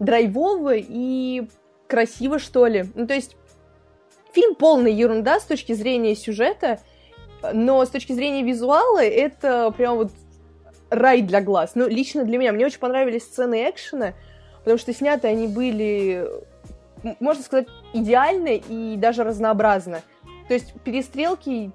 драйвово 0.00 0.74
и 0.74 1.48
красиво, 1.88 2.38
что 2.38 2.66
ли. 2.66 2.84
Ну, 2.94 3.06
то 3.06 3.14
есть, 3.14 3.36
фильм 4.32 4.54
полная 4.54 4.92
ерунда 4.92 5.40
с 5.40 5.44
точки 5.44 5.72
зрения 5.72 6.14
сюжета, 6.14 6.80
но 7.52 7.84
с 7.84 7.88
точки 7.88 8.12
зрения 8.12 8.42
визуала 8.42 9.02
это 9.02 9.72
прям 9.76 9.96
вот 9.96 10.12
рай 10.90 11.22
для 11.22 11.40
глаз. 11.40 11.72
Ну, 11.74 11.88
лично 11.88 12.24
для 12.24 12.38
меня. 12.38 12.52
Мне 12.52 12.66
очень 12.66 12.78
понравились 12.78 13.24
сцены 13.24 13.68
экшена, 13.68 14.14
потому 14.58 14.78
что 14.78 14.92
сняты 14.92 15.28
они 15.28 15.48
были, 15.48 16.26
можно 17.20 17.42
сказать, 17.42 17.68
идеально 17.92 18.60
и 18.68 18.96
даже 18.96 19.24
разнообразно. 19.24 20.02
То 20.46 20.54
есть 20.54 20.72
перестрелки 20.82 21.70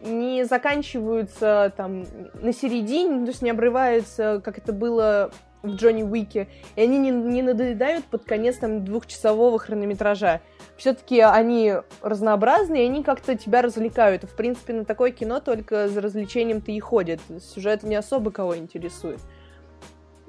не 0.00 0.44
заканчиваются 0.44 1.72
там 1.76 2.04
на 2.34 2.52
середине, 2.52 3.24
то 3.24 3.30
есть 3.30 3.42
не 3.42 3.50
обрываются, 3.50 4.42
как 4.44 4.58
это 4.58 4.72
было 4.72 5.30
в 5.64 5.76
Джонни 5.76 6.02
Уике, 6.02 6.48
и 6.76 6.82
они 6.82 6.98
не, 6.98 7.10
не 7.10 7.42
надоедают 7.42 8.04
под 8.04 8.24
конец 8.24 8.58
там 8.58 8.84
двухчасового 8.84 9.58
хронометража. 9.58 10.40
Все-таки 10.76 11.20
они 11.20 11.74
разнообразные, 12.02 12.84
и 12.84 12.86
они 12.86 13.02
как-то 13.02 13.36
тебя 13.36 13.62
развлекают. 13.62 14.24
В 14.24 14.36
принципе, 14.36 14.74
на 14.74 14.84
такое 14.84 15.10
кино 15.10 15.40
только 15.40 15.88
за 15.88 16.00
развлечением 16.00 16.60
ты 16.60 16.72
и 16.72 16.80
ходит. 16.80 17.20
Сюжет 17.40 17.82
не 17.82 17.94
особо 17.94 18.30
кого 18.30 18.56
интересует. 18.56 19.20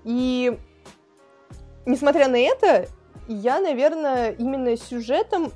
И 0.04 0.58
несмотря 1.86 2.28
на 2.28 2.38
это, 2.38 2.88
я, 3.28 3.60
наверное, 3.60 4.32
именно 4.32 4.78
сюжетом 4.78 5.52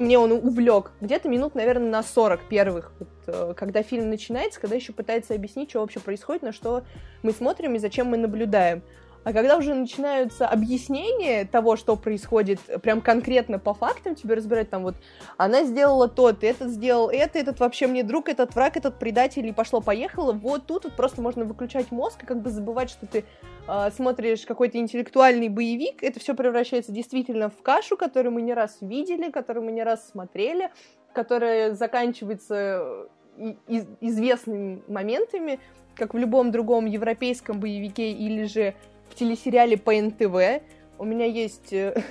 мне 0.00 0.18
он 0.18 0.32
увлек 0.32 0.92
где-то 1.00 1.28
минут, 1.28 1.54
наверное, 1.54 1.90
на 1.90 2.02
40 2.02 2.48
первых, 2.48 2.92
вот, 2.98 3.08
э, 3.26 3.54
когда 3.56 3.82
фильм 3.82 4.08
начинается, 4.08 4.60
когда 4.60 4.76
еще 4.76 4.92
пытается 4.92 5.34
объяснить, 5.34 5.70
что 5.70 5.80
вообще 5.80 6.00
происходит, 6.00 6.42
на 6.42 6.52
что 6.52 6.84
мы 7.22 7.32
смотрим 7.32 7.74
и 7.74 7.78
зачем 7.78 8.08
мы 8.08 8.16
наблюдаем. 8.16 8.82
А 9.22 9.32
когда 9.34 9.56
уже 9.56 9.74
начинаются 9.74 10.46
объяснения 10.46 11.44
того, 11.44 11.76
что 11.76 11.96
происходит, 11.96 12.58
прям 12.82 13.02
конкретно 13.02 13.58
по 13.58 13.74
фактам 13.74 14.14
тебе 14.14 14.34
разбирать, 14.34 14.70
там 14.70 14.82
вот, 14.82 14.94
она 15.36 15.64
сделала 15.64 16.08
то, 16.08 16.32
ты 16.32 16.48
этот 16.48 16.70
сделал 16.70 17.10
это, 17.10 17.38
этот 17.38 17.60
вообще 17.60 17.86
мне 17.86 18.02
друг, 18.02 18.30
этот 18.30 18.54
враг, 18.54 18.78
этот 18.78 18.98
предатель, 18.98 19.46
и 19.46 19.52
пошло-поехало, 19.52 20.32
вот 20.32 20.66
тут 20.66 20.84
вот 20.84 20.96
просто 20.96 21.20
можно 21.20 21.44
выключать 21.44 21.90
мозг 21.90 22.22
и 22.22 22.26
как 22.26 22.40
бы 22.40 22.50
забывать, 22.50 22.88
что 22.88 23.06
ты 23.06 23.24
э, 23.68 23.90
смотришь 23.94 24.46
какой-то 24.46 24.78
интеллектуальный 24.78 25.48
боевик, 25.48 26.02
это 26.02 26.18
все 26.18 26.34
превращается 26.34 26.90
действительно 26.90 27.50
в 27.50 27.62
кашу, 27.62 27.98
которую 27.98 28.32
мы 28.32 28.40
не 28.40 28.54
раз 28.54 28.78
видели, 28.80 29.30
которую 29.30 29.66
мы 29.66 29.72
не 29.72 29.82
раз 29.82 30.08
смотрели, 30.08 30.70
которая 31.12 31.74
заканчивается 31.74 33.08
э, 33.36 33.54
из 33.68 33.86
известными 34.00 34.82
моментами, 34.88 35.60
как 35.94 36.14
в 36.14 36.18
любом 36.18 36.50
другом 36.50 36.86
европейском 36.86 37.60
боевике 37.60 38.12
или 38.12 38.44
же 38.44 38.74
в 39.10 39.14
телесериале 39.14 39.76
по 39.76 39.92
НТВ. 39.92 40.62
У 40.98 41.04
меня 41.04 41.26
есть 41.26 41.72
э, 41.72 42.02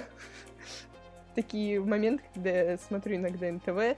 такие 1.36 1.80
моменты, 1.80 2.24
когда 2.34 2.50
я 2.50 2.78
смотрю 2.78 3.16
иногда 3.16 3.52
НТВ. 3.52 3.98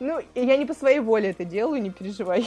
Ну, 0.00 0.20
я 0.34 0.56
не 0.56 0.64
по 0.64 0.74
своей 0.74 1.00
воле 1.00 1.30
это 1.30 1.44
делаю, 1.44 1.82
не 1.82 1.90
переживай. 1.90 2.46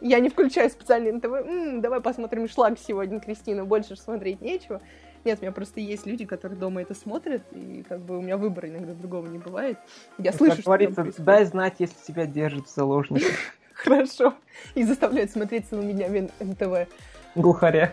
Я 0.00 0.18
не 0.18 0.28
включаю 0.28 0.70
специальный 0.70 1.12
НТВ. 1.12 1.26
М-м, 1.26 1.80
давай 1.80 2.00
посмотрим 2.00 2.48
шлаг 2.48 2.78
сегодня, 2.78 3.20
Кристина, 3.20 3.64
больше 3.64 3.96
смотреть 3.96 4.40
нечего. 4.40 4.80
Нет, 5.24 5.38
у 5.40 5.42
меня 5.42 5.52
просто 5.52 5.80
есть 5.80 6.06
люди, 6.06 6.24
которые 6.24 6.58
дома 6.58 6.80
это 6.80 6.94
смотрят, 6.94 7.42
и 7.52 7.84
как 7.86 8.00
бы 8.00 8.18
у 8.18 8.22
меня 8.22 8.38
выбора 8.38 8.70
иногда 8.70 8.94
другого 8.94 9.26
не 9.26 9.38
бывает. 9.38 9.78
Я 10.16 10.32
слышу, 10.32 10.52
как 10.52 10.60
что 10.60 10.70
говорится, 10.70 11.04
дай 11.18 11.44
знать, 11.44 11.74
если 11.78 11.96
тебя 12.06 12.24
держат 12.24 12.66
в 12.66 12.74
заложниках. 12.74 13.30
Хорошо. 13.74 14.34
И 14.74 14.82
заставляют 14.82 15.30
смотреть 15.30 15.70
на 15.72 15.76
меня 15.76 16.08
НТВ 16.40 16.88
глухаря. 17.34 17.92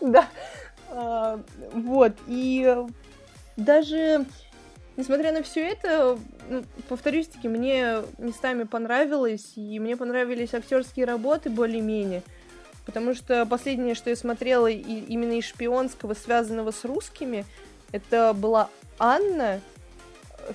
Да. 0.00 0.28
А, 0.90 1.40
вот. 1.72 2.12
И 2.26 2.76
даже 3.56 4.26
несмотря 4.96 5.32
на 5.32 5.42
все 5.42 5.68
это, 5.68 6.18
ну, 6.48 6.64
повторюсь 6.88 7.28
таки, 7.28 7.48
мне 7.48 8.02
местами 8.18 8.64
понравилось, 8.64 9.52
и 9.56 9.78
мне 9.80 9.96
понравились 9.96 10.54
актерские 10.54 11.06
работы 11.06 11.50
более-менее. 11.50 12.22
Потому 12.86 13.14
что 13.14 13.46
последнее, 13.46 13.94
что 13.94 14.10
я 14.10 14.16
смотрела 14.16 14.66
и, 14.66 14.76
именно 14.76 15.38
из 15.38 15.44
шпионского, 15.44 16.14
связанного 16.14 16.70
с 16.70 16.84
русскими, 16.84 17.46
это 17.92 18.34
была 18.34 18.68
Анна, 18.98 19.60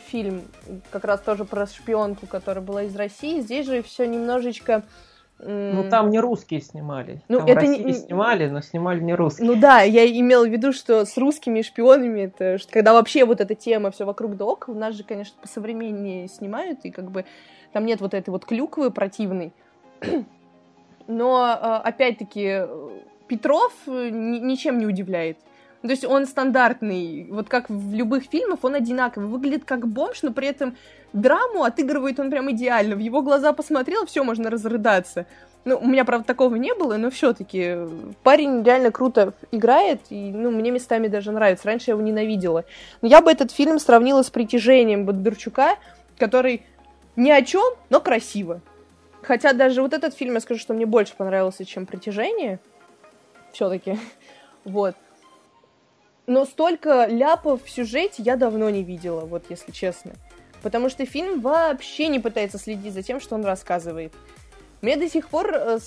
фильм, 0.08 0.44
как 0.92 1.06
раз 1.06 1.22
тоже 1.22 1.46
про 1.46 1.66
шпионку, 1.66 2.28
которая 2.28 2.64
была 2.64 2.84
из 2.84 2.96
России. 2.96 3.42
Здесь 3.42 3.66
же 3.66 3.82
все 3.82 4.06
немножечко 4.06 4.84
ну, 5.42 5.90
там 5.90 6.10
не 6.10 6.20
русские 6.20 6.62
снимали. 6.62 7.22
Ну, 7.30 7.40
там 7.40 7.48
это 7.48 7.66
не... 7.66 7.94
снимали, 7.94 8.48
но 8.48 8.62
снимали 8.62 9.00
не 9.00 9.16
русские. 9.16 9.48
Ну 9.48 9.56
да, 9.56 9.82
я 9.82 10.06
имела 10.06 10.46
в 10.46 10.50
виду, 10.50 10.74
что 10.74 11.06
с 11.06 11.18
русскими 11.18 11.62
шпионами, 11.62 12.22
это 12.22 12.58
когда 12.70 12.94
вообще 12.94 13.24
вот 13.26 13.40
эта 13.40 13.56
тема 13.56 13.92
все 13.92 14.06
вокруг 14.06 14.36
да 14.36 14.46
около, 14.46 14.76
нас 14.76 14.96
же, 14.96 15.04
конечно, 15.04 15.36
по 15.42 15.48
современнее 15.48 16.28
снимают, 16.28 16.80
и 16.84 16.92
как 16.92 17.10
бы 17.12 17.26
там 17.72 17.86
нет 17.86 18.02
вот 18.02 18.14
этой 18.14 18.32
вот 18.32 18.46
клюквы 18.46 18.92
противной. 18.92 19.54
Но, 21.08 21.38
а, 21.42 21.82
опять-таки, 21.84 22.64
Петров 23.28 23.74
э, 23.88 24.10
ничем 24.12 24.78
не 24.78 24.86
удивляет. 24.86 25.38
То 25.82 25.88
есть 25.88 26.04
он 26.04 26.26
стандартный, 26.26 27.28
вот 27.30 27.48
как 27.48 27.70
в 27.70 27.94
любых 27.94 28.26
фильмах, 28.26 28.60
он 28.64 28.76
одинаковый. 28.76 29.30
Выглядит 29.30 29.64
как 29.64 29.88
бомж, 29.88 30.24
но 30.24 30.34
при 30.34 30.48
этом 30.48 30.76
драму 31.14 31.64
отыгрывает 31.64 32.20
он 32.20 32.30
прям 32.30 32.52
идеально. 32.52 32.96
В 32.96 33.00
его 33.00 33.22
глаза 33.22 33.54
посмотрел, 33.54 34.06
все, 34.06 34.24
можно 34.24 34.50
разрыдаться. 34.50 35.26
Ну, 35.64 35.78
у 35.78 35.88
меня, 35.88 36.04
правда, 36.04 36.26
такого 36.26 36.56
не 36.56 36.74
было, 36.74 36.98
но 36.98 37.10
все-таки 37.10 37.78
парень 38.24 38.64
реально 38.64 38.92
круто 38.92 39.34
играет, 39.52 40.02
и, 40.10 40.32
ну, 40.32 40.52
мне 40.52 40.72
местами 40.72 41.08
даже 41.08 41.32
нравится. 41.32 41.68
Раньше 41.68 41.92
я 41.92 41.94
его 41.94 42.02
ненавидела. 42.02 42.66
Но 43.02 43.08
я 43.08 43.22
бы 43.22 43.32
этот 43.32 43.52
фильм 43.52 43.80
сравнила 43.80 44.22
с 44.22 44.30
«Притяжением» 44.30 45.06
Бондарчука, 45.06 45.78
который 46.18 46.64
ни 47.16 47.30
о 47.30 47.42
чем, 47.42 47.74
но 47.90 48.02
красиво. 48.02 48.62
Хотя 49.22 49.54
даже 49.54 49.82
вот 49.82 49.94
этот 49.94 50.14
фильм, 50.14 50.34
я 50.34 50.40
скажу, 50.40 50.60
что 50.60 50.74
мне 50.74 50.86
больше 50.86 51.14
понравился, 51.16 51.66
чем 51.66 51.86
«Притяжение». 51.86 52.60
Все-таки. 53.54 53.98
Вот. 54.66 54.94
Но 56.30 56.46
столько 56.46 57.08
ляпов 57.08 57.64
в 57.64 57.70
сюжете 57.72 58.22
я 58.22 58.36
давно 58.36 58.70
не 58.70 58.84
видела, 58.84 59.22
вот 59.22 59.46
если 59.50 59.72
честно. 59.72 60.12
Потому 60.62 60.88
что 60.90 61.04
фильм 61.08 61.42
вообще 61.42 62.08
не 62.08 62.20
пытается 62.20 62.60
следить 62.60 62.94
за 62.94 63.02
тем, 63.02 63.20
что 63.20 63.34
он 63.34 63.44
рассказывает. 63.44 64.14
Мне 64.84 64.96
до 64.96 65.10
сих 65.10 65.28
пор 65.28 65.52
э, 65.52 65.80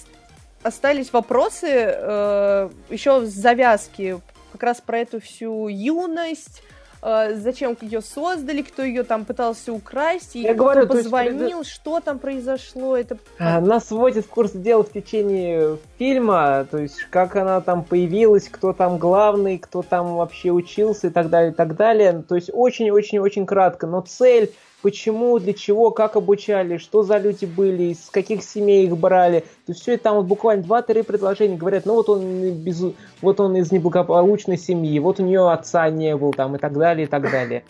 остались 0.65 1.13
вопросы 1.13 1.69
э, 1.71 2.71
еще 2.91 3.25
с 3.25 3.31
завязки, 3.31 4.21
как 4.51 4.65
раз 4.65 4.81
про 4.81 4.99
эту 4.99 5.21
всю 5.21 5.69
юность, 5.69 6.65
э, 7.03 7.35
зачем 7.35 7.77
ее 7.81 8.01
создали, 8.01 8.63
кто 8.63 8.83
ее 8.83 9.03
там 9.03 9.25
пытался 9.25 9.73
украсть, 9.73 10.37
и 10.37 10.43
Я 10.43 10.55
кто 10.55 10.65
говорю, 10.65 10.87
позвонил, 10.87 11.59
есть, 11.61 11.71
что 11.71 12.01
там 12.01 12.19
произошло. 12.19 12.97
Это... 12.97 13.19
А, 13.39 13.61
нас 13.61 13.91
вводит 13.91 14.25
в 14.27 14.29
курс 14.29 14.53
дела 14.53 14.83
в 14.83 14.93
течение 14.93 15.79
фильма, 15.99 16.67
то 16.71 16.79
есть 16.79 17.03
как 17.11 17.37
она 17.37 17.61
там 17.61 17.85
появилась, 17.85 18.49
кто 18.49 18.73
там 18.73 18.99
главный, 18.99 19.59
кто 19.59 19.83
там 19.83 20.17
вообще 20.17 20.51
учился 20.51 21.09
и 21.09 21.11
так 21.11 21.29
далее, 21.29 21.53
и 21.53 21.55
так 21.55 21.77
далее. 21.77 22.25
То 22.27 22.37
есть 22.37 22.51
очень-очень-очень 22.53 23.47
кратко, 23.47 23.87
но 23.87 24.01
цель 24.01 24.53
почему, 24.83 25.39
для 25.39 25.55
чего, 25.55 25.91
как 25.91 26.17
обучали, 26.17 26.77
что 26.77 27.03
за 27.03 27.19
люди 27.19 27.47
были, 27.47 27.85
из 27.85 28.11
каких 28.11 28.43
семей 28.43 28.87
их 28.87 28.97
брали. 28.99 29.45
То 29.67 29.73
все 29.73 29.95
это 29.95 30.05
там 30.05 30.17
вот 30.17 30.27
буквально 30.27 30.65
два-три 30.65 31.03
предложения 31.03 31.57
говорят, 31.57 31.87
ну 31.87 31.95
вот 31.95 32.09
он, 32.09 32.51
без, 32.51 32.83
вот 33.23 33.41
он 33.41 33.57
из 33.57 33.73
неблагополучной 33.73 34.59
семьи, 34.59 34.99
вот 34.99 35.21
у 35.21 35.25
нее 35.25 35.51
отца 35.51 35.89
не 35.89 36.17
был 36.17 36.33
там 36.33 36.57
и 36.57 36.59
так 36.59 36.75
далее, 36.75 37.07
и 37.07 37.09
так 37.09 37.31
далее. 37.31 37.65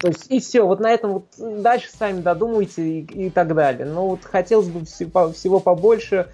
То 0.00 0.08
есть 0.08 0.26
и 0.30 0.40
все, 0.40 0.62
вот 0.62 0.80
на 0.80 0.90
этом 0.90 1.12
вот 1.12 1.24
дальше 1.38 1.88
сами 1.90 2.20
додумайте 2.20 2.82
и, 2.82 3.26
и 3.26 3.30
так 3.30 3.54
далее. 3.54 3.84
Но 3.84 4.08
вот 4.08 4.24
хотелось 4.24 4.68
бы 4.68 4.84
всего 4.84 5.60
побольше, 5.60 6.28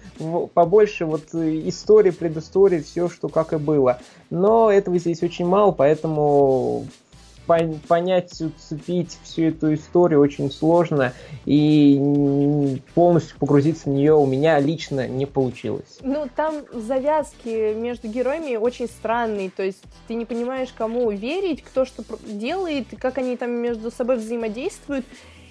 побольше 0.53 1.05
вот 1.05 1.33
истории, 1.33 2.11
предыстории, 2.11 2.79
все, 2.79 3.09
что 3.09 3.27
как 3.27 3.53
и 3.53 3.57
было. 3.57 3.99
Но 4.29 4.71
этого 4.71 4.97
здесь 4.97 5.23
очень 5.23 5.45
мало, 5.45 5.71
поэтому 5.71 6.85
понять, 7.87 8.41
уцепить 8.41 9.17
всю 9.23 9.43
эту 9.43 9.73
историю 9.73 10.21
очень 10.21 10.51
сложно, 10.51 11.13
и 11.45 12.79
полностью 12.93 13.37
погрузиться 13.39 13.89
в 13.89 13.93
нее 13.93 14.13
у 14.13 14.25
меня 14.25 14.59
лично 14.59 15.07
не 15.07 15.25
получилось. 15.25 15.97
Ну, 16.01 16.27
там 16.35 16.63
завязки 16.71 17.73
между 17.73 18.07
героями 18.07 18.55
очень 18.55 18.87
странные, 18.87 19.49
то 19.49 19.63
есть 19.63 19.81
ты 20.07 20.13
не 20.13 20.25
понимаешь, 20.25 20.69
кому 20.77 21.09
верить, 21.11 21.63
кто 21.63 21.85
что 21.85 22.03
делает, 22.27 22.87
как 22.99 23.17
они 23.17 23.35
там 23.35 23.51
между 23.51 23.91
собой 23.91 24.17
взаимодействуют, 24.17 25.05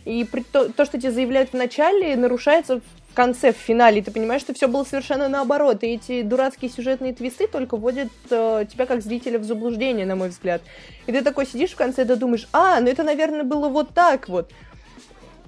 и 0.04 0.24
то, 0.52 0.72
то, 0.72 0.84
что 0.84 0.98
тебе 0.98 1.10
заявляют 1.10 1.50
в 1.50 1.54
начале, 1.54 2.16
нарушается 2.16 2.80
конце, 3.18 3.52
в 3.52 3.56
финале, 3.56 3.98
и 3.98 4.02
ты 4.02 4.12
понимаешь, 4.12 4.42
что 4.42 4.54
все 4.54 4.68
было 4.68 4.84
совершенно 4.84 5.28
наоборот, 5.28 5.82
и 5.82 5.88
эти 5.88 6.22
дурацкие 6.22 6.70
сюжетные 6.70 7.12
твисты 7.12 7.48
только 7.48 7.76
вводят 7.76 8.12
э, 8.30 8.64
тебя 8.70 8.86
как 8.86 9.02
зрителя 9.02 9.40
в 9.40 9.44
заблуждение, 9.44 10.06
на 10.06 10.14
мой 10.14 10.28
взгляд. 10.28 10.62
И 11.08 11.12
ты 11.12 11.22
такой 11.22 11.44
сидишь 11.44 11.72
в 11.72 11.76
конце, 11.76 12.02
и 12.02 12.04
думаешь, 12.04 12.46
а, 12.52 12.78
ну 12.78 12.86
это, 12.86 13.02
наверное, 13.02 13.42
было 13.42 13.68
вот 13.68 13.88
так 13.92 14.28
вот. 14.28 14.52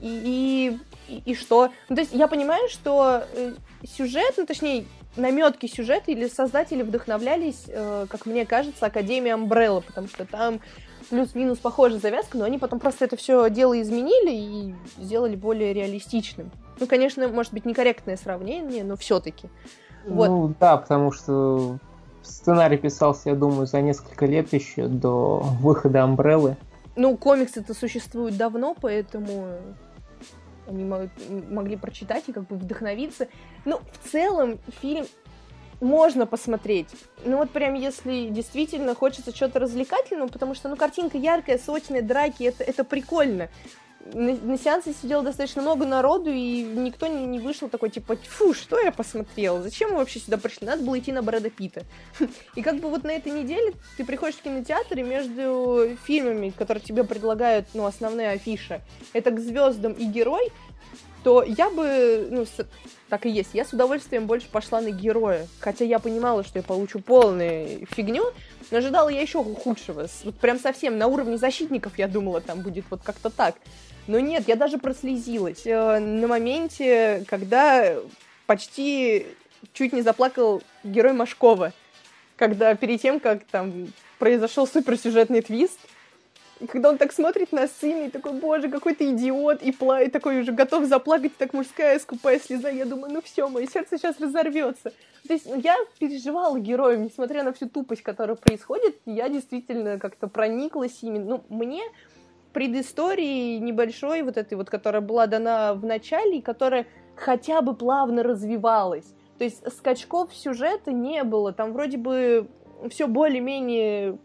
И, 0.00 0.76
и, 1.06 1.22
и 1.24 1.35
что? 1.37 1.70
Ну, 1.88 1.94
то 1.94 2.02
есть 2.02 2.12
я 2.12 2.26
понимаю, 2.26 2.68
что 2.68 3.22
э, 3.35 3.54
сюжет, 3.87 4.35
ну, 4.37 4.46
точнее, 4.46 4.87
наметки 5.14 5.66
сюжета 5.66 6.11
или 6.11 6.26
создатели 6.26 6.83
вдохновлялись, 6.83 7.66
э, 7.68 8.06
как 8.11 8.26
мне 8.26 8.46
кажется, 8.46 8.87
Академией 8.87 9.37
Umbrella, 9.37 9.80
потому 9.80 10.09
что 10.09 10.24
там 10.24 10.59
плюс-минус 11.09 11.59
похожая 11.59 12.00
завязка, 12.00 12.37
но 12.37 12.46
они 12.46 12.59
потом 12.59 12.80
просто 12.80 13.04
это 13.04 13.16
все 13.16 13.48
дело 13.48 13.80
изменили 13.80 14.33
и 14.33 14.74
сделали 15.00 15.37
более 15.37 15.72
реалистичным. 15.72 16.50
Ну, 16.80 16.86
конечно, 16.86 17.28
может 17.28 17.52
быть, 17.52 17.64
некорректное 17.64 18.16
сравнение, 18.16 18.82
но 18.82 18.96
все-таки. 18.96 19.48
Вот. 20.06 20.28
Ну, 20.28 20.54
да, 20.58 20.78
потому 20.78 21.12
что 21.12 21.78
сценарий 22.22 22.78
писался, 22.78 23.30
я 23.30 23.36
думаю, 23.36 23.66
за 23.66 23.80
несколько 23.82 24.26
лет 24.26 24.52
еще 24.52 24.88
до 24.88 25.40
выхода 25.60 26.02
Амбреллы. 26.02 26.56
Ну, 26.96 27.16
комиксы-то 27.16 27.74
существуют 27.74 28.36
давно, 28.36 28.74
поэтому 28.80 29.56
они 30.66 30.84
могли 31.50 31.76
прочитать 31.76 32.24
и 32.28 32.32
как 32.32 32.46
бы 32.46 32.56
вдохновиться. 32.56 33.28
Ну, 33.64 33.80
в 33.92 34.10
целом, 34.10 34.58
фильм 34.80 35.06
можно 35.80 36.26
посмотреть. 36.26 36.88
Ну 37.24 37.38
вот 37.38 37.50
прям 37.50 37.74
если 37.74 38.28
действительно 38.28 38.94
хочется 38.94 39.34
что-то 39.34 39.58
развлекательного, 39.58 40.28
потому 40.28 40.54
что, 40.54 40.68
ну, 40.68 40.76
картинка 40.76 41.16
яркая, 41.18 41.58
сочная, 41.58 42.02
драки, 42.02 42.44
это, 42.44 42.62
это 42.64 42.84
прикольно. 42.84 43.48
На, 44.06 44.34
на 44.34 44.58
сеансе 44.58 44.94
сидело 44.94 45.22
достаточно 45.22 45.60
много 45.60 45.84
народу, 45.86 46.30
и 46.30 46.62
никто 46.62 47.06
не, 47.06 47.26
не 47.26 47.38
вышел 47.38 47.68
такой, 47.68 47.90
типа, 47.90 48.16
фу, 48.16 48.54
что 48.54 48.80
я 48.80 48.92
посмотрел? 48.92 49.62
Зачем 49.62 49.90
мы 49.90 49.98
вообще 49.98 50.20
сюда 50.20 50.38
пришли? 50.38 50.66
Надо 50.66 50.82
было 50.82 50.98
идти 50.98 51.12
на 51.12 51.22
Брэда 51.22 51.50
Питта. 51.50 51.84
И 52.54 52.62
как 52.62 52.80
бы 52.80 52.88
вот 52.88 53.04
на 53.04 53.10
этой 53.10 53.30
неделе 53.30 53.74
ты 53.96 54.04
приходишь 54.04 54.36
в 54.36 54.42
кинотеатр, 54.42 54.98
и 54.98 55.02
между 55.02 55.96
фильмами, 56.04 56.50
которые 56.50 56.82
тебе 56.82 57.04
предлагают, 57.04 57.68
ну, 57.74 57.84
основные 57.84 58.30
афиши, 58.30 58.80
это 59.12 59.30
«К 59.30 59.38
звездам» 59.38 59.92
и 59.92 60.04
«Герой», 60.04 60.50
то 61.22 61.42
я 61.42 61.68
бы, 61.68 62.28
ну, 62.30 62.46
с, 62.46 62.66
так 63.08 63.26
и 63.26 63.30
есть, 63.30 63.50
я 63.52 63.64
с 63.64 63.72
удовольствием 63.72 64.26
больше 64.26 64.48
пошла 64.48 64.80
на 64.80 64.90
героя. 64.90 65.46
Хотя 65.60 65.84
я 65.84 65.98
понимала, 65.98 66.42
что 66.44 66.58
я 66.58 66.62
получу 66.62 67.00
полную 67.00 67.86
фигню, 67.90 68.24
но 68.70 68.78
ожидала 68.78 69.08
я 69.08 69.20
еще 69.20 69.44
худшего. 69.44 70.06
Вот 70.24 70.34
прям 70.36 70.58
совсем 70.58 70.96
на 70.96 71.08
уровне 71.08 71.36
защитников 71.36 71.98
я 71.98 72.08
думала, 72.08 72.40
там 72.40 72.62
будет 72.62 72.84
вот 72.90 73.02
как-то 73.02 73.28
так. 73.28 73.56
Но 74.11 74.18
нет, 74.18 74.49
я 74.49 74.57
даже 74.57 74.77
прослезилась 74.77 75.64
э, 75.64 76.01
на 76.01 76.27
моменте, 76.27 77.25
когда 77.29 77.94
почти 78.46 79.25
чуть 79.73 79.92
не 79.92 80.03
заплакал 80.03 80.64
герой 80.83 81.12
Машкова. 81.12 81.73
Когда 82.35 82.75
перед 82.75 83.01
тем, 83.01 83.20
как 83.20 83.44
там 83.44 83.92
произошел 84.18 84.66
суперсюжетный 84.66 85.42
твист, 85.42 85.79
и 86.59 86.66
когда 86.66 86.88
он 86.88 86.99
так 86.99 87.12
смотрит 87.12 87.53
на 87.53 87.68
сына, 87.68 88.07
и 88.07 88.11
такой, 88.11 88.33
боже, 88.33 88.68
какой 88.68 88.96
ты 88.96 89.12
идиот, 89.12 89.62
и, 89.62 89.70
пла... 89.70 90.03
и 90.03 90.11
такой 90.11 90.40
уже 90.40 90.51
готов 90.51 90.87
заплакать, 90.87 91.37
так 91.37 91.53
мужская 91.53 91.96
скупая 92.01 92.40
слеза, 92.40 92.68
я 92.68 92.87
думаю, 92.87 93.12
ну 93.12 93.23
все, 93.23 93.49
мое 93.49 93.68
сердце 93.68 93.96
сейчас 93.96 94.18
разорвется. 94.18 94.92
То 95.29 95.35
есть 95.35 95.46
я 95.46 95.77
переживала 96.01 96.59
героем, 96.59 97.05
несмотря 97.05 97.44
на 97.44 97.53
всю 97.53 97.68
тупость, 97.68 98.03
которая 98.03 98.35
происходит, 98.35 98.96
я 99.07 99.29
действительно 99.29 100.01
как-то 100.01 100.27
прониклась 100.27 101.01
ими. 101.03 101.18
Ну, 101.18 101.44
мне 101.49 101.85
предыстории 102.52 103.58
небольшой, 103.58 104.22
вот 104.22 104.36
этой 104.36 104.54
вот, 104.54 104.70
которая 104.70 105.02
была 105.02 105.26
дана 105.26 105.74
в 105.74 105.84
начале, 105.84 106.38
и 106.38 106.42
которая 106.42 106.86
хотя 107.16 107.62
бы 107.62 107.74
плавно 107.74 108.22
развивалась. 108.22 109.14
То 109.38 109.44
есть 109.44 109.62
скачков 109.72 110.34
сюжета 110.34 110.92
не 110.92 111.24
было, 111.24 111.52
там 111.52 111.72
вроде 111.72 111.96
бы 111.96 112.48
все 112.90 113.06
более-менее 113.06 114.18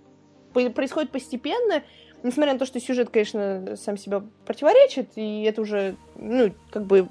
происходит 0.54 1.12
постепенно, 1.12 1.84
несмотря 2.24 2.54
на 2.54 2.60
то, 2.60 2.66
что 2.66 2.80
сюжет, 2.80 3.10
конечно, 3.10 3.76
сам 3.76 3.98
себя 3.98 4.24
противоречит, 4.46 5.10
и 5.16 5.44
это 5.44 5.62
уже, 5.62 5.96
ну, 6.16 6.52
как 6.72 6.86
бы 6.86 7.08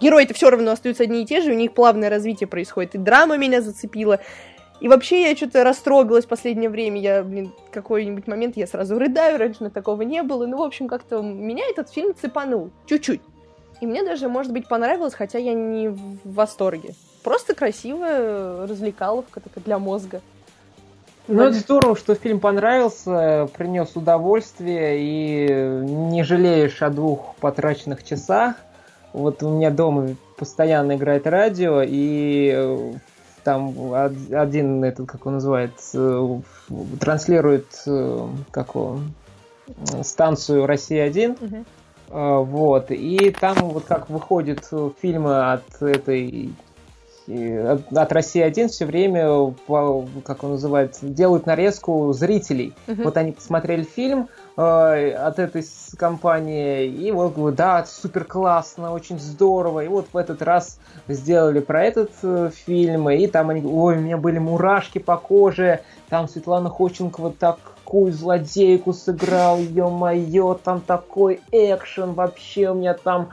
герои-то 0.00 0.34
все 0.34 0.50
равно 0.50 0.72
остаются 0.72 1.04
одни 1.04 1.22
и 1.22 1.26
те 1.26 1.40
же, 1.40 1.52
у 1.52 1.56
них 1.56 1.72
плавное 1.72 2.10
развитие 2.10 2.46
происходит, 2.46 2.94
и 2.94 2.98
драма 2.98 3.36
меня 3.36 3.62
зацепила, 3.62 4.20
и 4.82 4.88
вообще 4.88 5.30
я 5.30 5.36
что-то 5.36 5.62
растрогалась 5.62 6.24
в 6.24 6.28
последнее 6.28 6.68
время, 6.68 7.00
я, 7.00 7.22
блин, 7.22 7.52
какой-нибудь 7.70 8.26
момент 8.26 8.56
я 8.56 8.66
сразу 8.66 8.98
рыдаю, 8.98 9.38
раньше 9.38 9.70
такого 9.70 10.02
не 10.02 10.24
было, 10.24 10.44
ну, 10.44 10.56
в 10.58 10.62
общем, 10.62 10.88
как-то 10.88 11.22
меня 11.22 11.64
этот 11.70 11.88
фильм 11.88 12.16
цепанул, 12.20 12.70
чуть-чуть. 12.86 13.20
И 13.80 13.86
мне 13.86 14.02
даже, 14.02 14.28
может 14.28 14.52
быть, 14.52 14.66
понравилось, 14.66 15.14
хотя 15.14 15.38
я 15.38 15.54
не 15.54 15.90
в 15.90 16.18
восторге. 16.24 16.94
Просто 17.22 17.54
красивая 17.54 18.66
развлекаловка 18.66 19.38
такая 19.38 19.62
для 19.62 19.78
мозга. 19.78 20.20
Ну, 21.28 21.44
это 21.44 21.54
здорово, 21.54 21.94
что 21.94 22.16
фильм 22.16 22.40
понравился, 22.40 23.48
принес 23.56 23.94
удовольствие 23.94 24.98
и 24.98 25.84
не 25.84 26.24
жалеешь 26.24 26.82
о 26.82 26.90
двух 26.90 27.36
потраченных 27.36 28.02
часах. 28.02 28.56
Вот 29.12 29.44
у 29.44 29.50
меня 29.50 29.70
дома 29.70 30.16
постоянно 30.36 30.96
играет 30.96 31.28
радио, 31.28 31.82
и 31.86 32.52
э, 32.52 32.91
там 33.44 33.74
один, 34.32 34.84
этот, 34.84 35.08
как 35.08 35.26
он 35.26 35.34
называется, 35.34 36.42
транслирует 37.00 37.66
э, 37.86 38.28
как 38.50 38.76
он, 38.76 39.14
станцию 40.02 40.66
«Россия-1», 40.66 41.44
угу. 41.44 41.64
Вот, 42.14 42.90
и 42.90 43.30
там 43.30 43.56
вот 43.70 43.84
как 43.86 44.10
выходят 44.10 44.68
фильмы 45.00 45.52
от 45.52 45.80
этой 45.80 46.52
от, 47.26 47.92
от 47.92 48.12
России 48.12 48.42
один 48.42 48.68
все 48.68 48.84
время, 48.84 49.54
как 50.24 50.44
он 50.44 50.52
называется, 50.52 51.06
делают 51.06 51.46
нарезку 51.46 52.12
зрителей. 52.12 52.74
Угу. 52.88 53.02
Вот 53.02 53.16
они 53.16 53.32
посмотрели 53.32 53.82
фильм 53.82 54.22
э, 54.22 54.41
от 54.56 55.38
этой 55.38 55.64
компании, 55.96 56.86
и 56.86 57.10
вот 57.10 57.54
да, 57.54 57.84
супер 57.86 58.24
классно, 58.24 58.92
очень 58.92 59.18
здорово. 59.18 59.84
И 59.84 59.88
вот 59.88 60.08
в 60.12 60.16
этот 60.16 60.42
раз 60.42 60.78
сделали 61.08 61.60
про 61.60 61.84
этот 61.84 62.10
э, 62.22 62.50
фильм, 62.54 63.08
и 63.08 63.26
там 63.26 63.50
они, 63.50 63.62
ой, 63.64 63.96
у 63.96 64.00
меня 64.00 64.16
были 64.16 64.38
мурашки 64.38 64.98
по 64.98 65.16
коже, 65.16 65.80
там 66.08 66.28
Светлана 66.28 66.68
Ходченкова 66.68 67.32
так 67.32 67.58
такую 67.92 68.12
злодейку 68.12 68.94
сыграл, 68.94 69.58
ё-моё, 69.58 70.54
там 70.54 70.80
такой 70.80 71.40
экшен 71.50 72.14
вообще, 72.14 72.70
у 72.70 72.74
меня 72.74 72.94
там. 72.94 73.28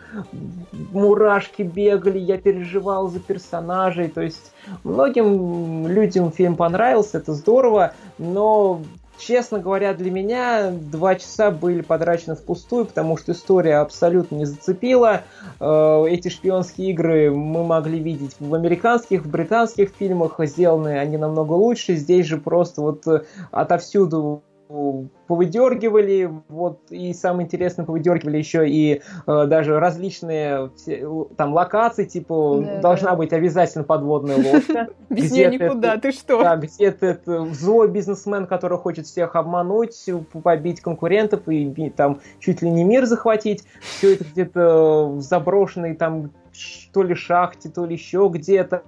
Мурашки 0.92 1.62
бегали, 1.62 2.20
я 2.20 2.38
переживал 2.38 3.08
за 3.08 3.22
персонажей, 3.22 4.10
то 4.10 4.20
есть 4.20 4.52
многим 4.84 5.88
людям 5.88 6.32
фильм 6.34 6.58
понравился, 6.58 7.20
это 7.20 7.34
здорово, 7.34 7.94
но 8.18 8.82
честно 9.20 9.60
говоря, 9.60 9.94
для 9.94 10.10
меня 10.10 10.72
два 10.72 11.16
часа 11.16 11.52
были 11.52 11.82
потрачены 11.82 12.36
впустую, 12.36 12.86
потому 12.86 13.18
что 13.18 13.34
история 13.34 13.78
абсолютно 13.78 14.36
не 14.36 14.46
зацепила. 14.46 15.22
Э, 15.60 16.06
эти 16.08 16.30
шпионские 16.30 16.92
игры 16.92 17.32
мы 17.32 17.64
могли 17.64 18.00
видеть 18.00 18.36
в 18.40 18.54
американских, 18.56 19.26
в 19.26 19.30
британских 19.30 19.92
фильмах, 19.98 20.40
сделаны 20.40 20.98
они 20.98 21.18
намного 21.18 21.54
лучше. 21.54 21.96
Здесь 21.96 22.26
же 22.26 22.38
просто 22.38 22.82
вот 22.82 23.06
э, 23.08 23.24
отовсюду 23.52 24.44
повыдергивали, 24.70 26.32
вот, 26.48 26.92
и 26.92 27.12
самое 27.14 27.48
интересное, 27.48 27.86
повыдергивали 27.86 28.38
еще 28.38 28.70
и 28.70 29.02
э, 29.26 29.46
даже 29.48 29.80
различные 29.80 30.70
там 31.38 31.54
локации, 31.54 32.06
типа, 32.06 32.62
да, 32.64 32.80
должна 32.80 33.12
да. 33.12 33.16
быть 33.16 33.34
обязательно 33.34 33.84
подводная 33.84 34.36
лодка. 34.54 34.90
Без 35.10 35.32
нее 35.32 35.50
никуда, 35.50 35.98
ты 35.98 36.12
что? 36.12 36.44
Да, 36.44 36.56
где-то 36.56 37.06
это 37.08 37.46
злой 37.48 37.88
бизнесмен, 37.90 38.46
который 38.46 38.78
хочет 38.78 39.08
всех 39.08 39.36
обмануть, 39.36 40.06
побить 40.44 40.82
конкурентов 40.82 41.48
и 41.48 41.90
там 41.90 42.20
чуть 42.40 42.62
ли 42.62 42.70
не 42.70 42.84
мир 42.84 43.06
захватить. 43.06 43.64
Все 43.82 44.14
это 44.14 44.24
где-то 44.24 45.08
в 45.16 45.22
заброшенной 45.22 45.96
там 45.96 46.30
то 46.94 47.02
ли 47.02 47.16
шахте, 47.16 47.70
то 47.70 47.86
ли 47.86 47.94
еще 47.94 48.30
где-то 48.32 48.84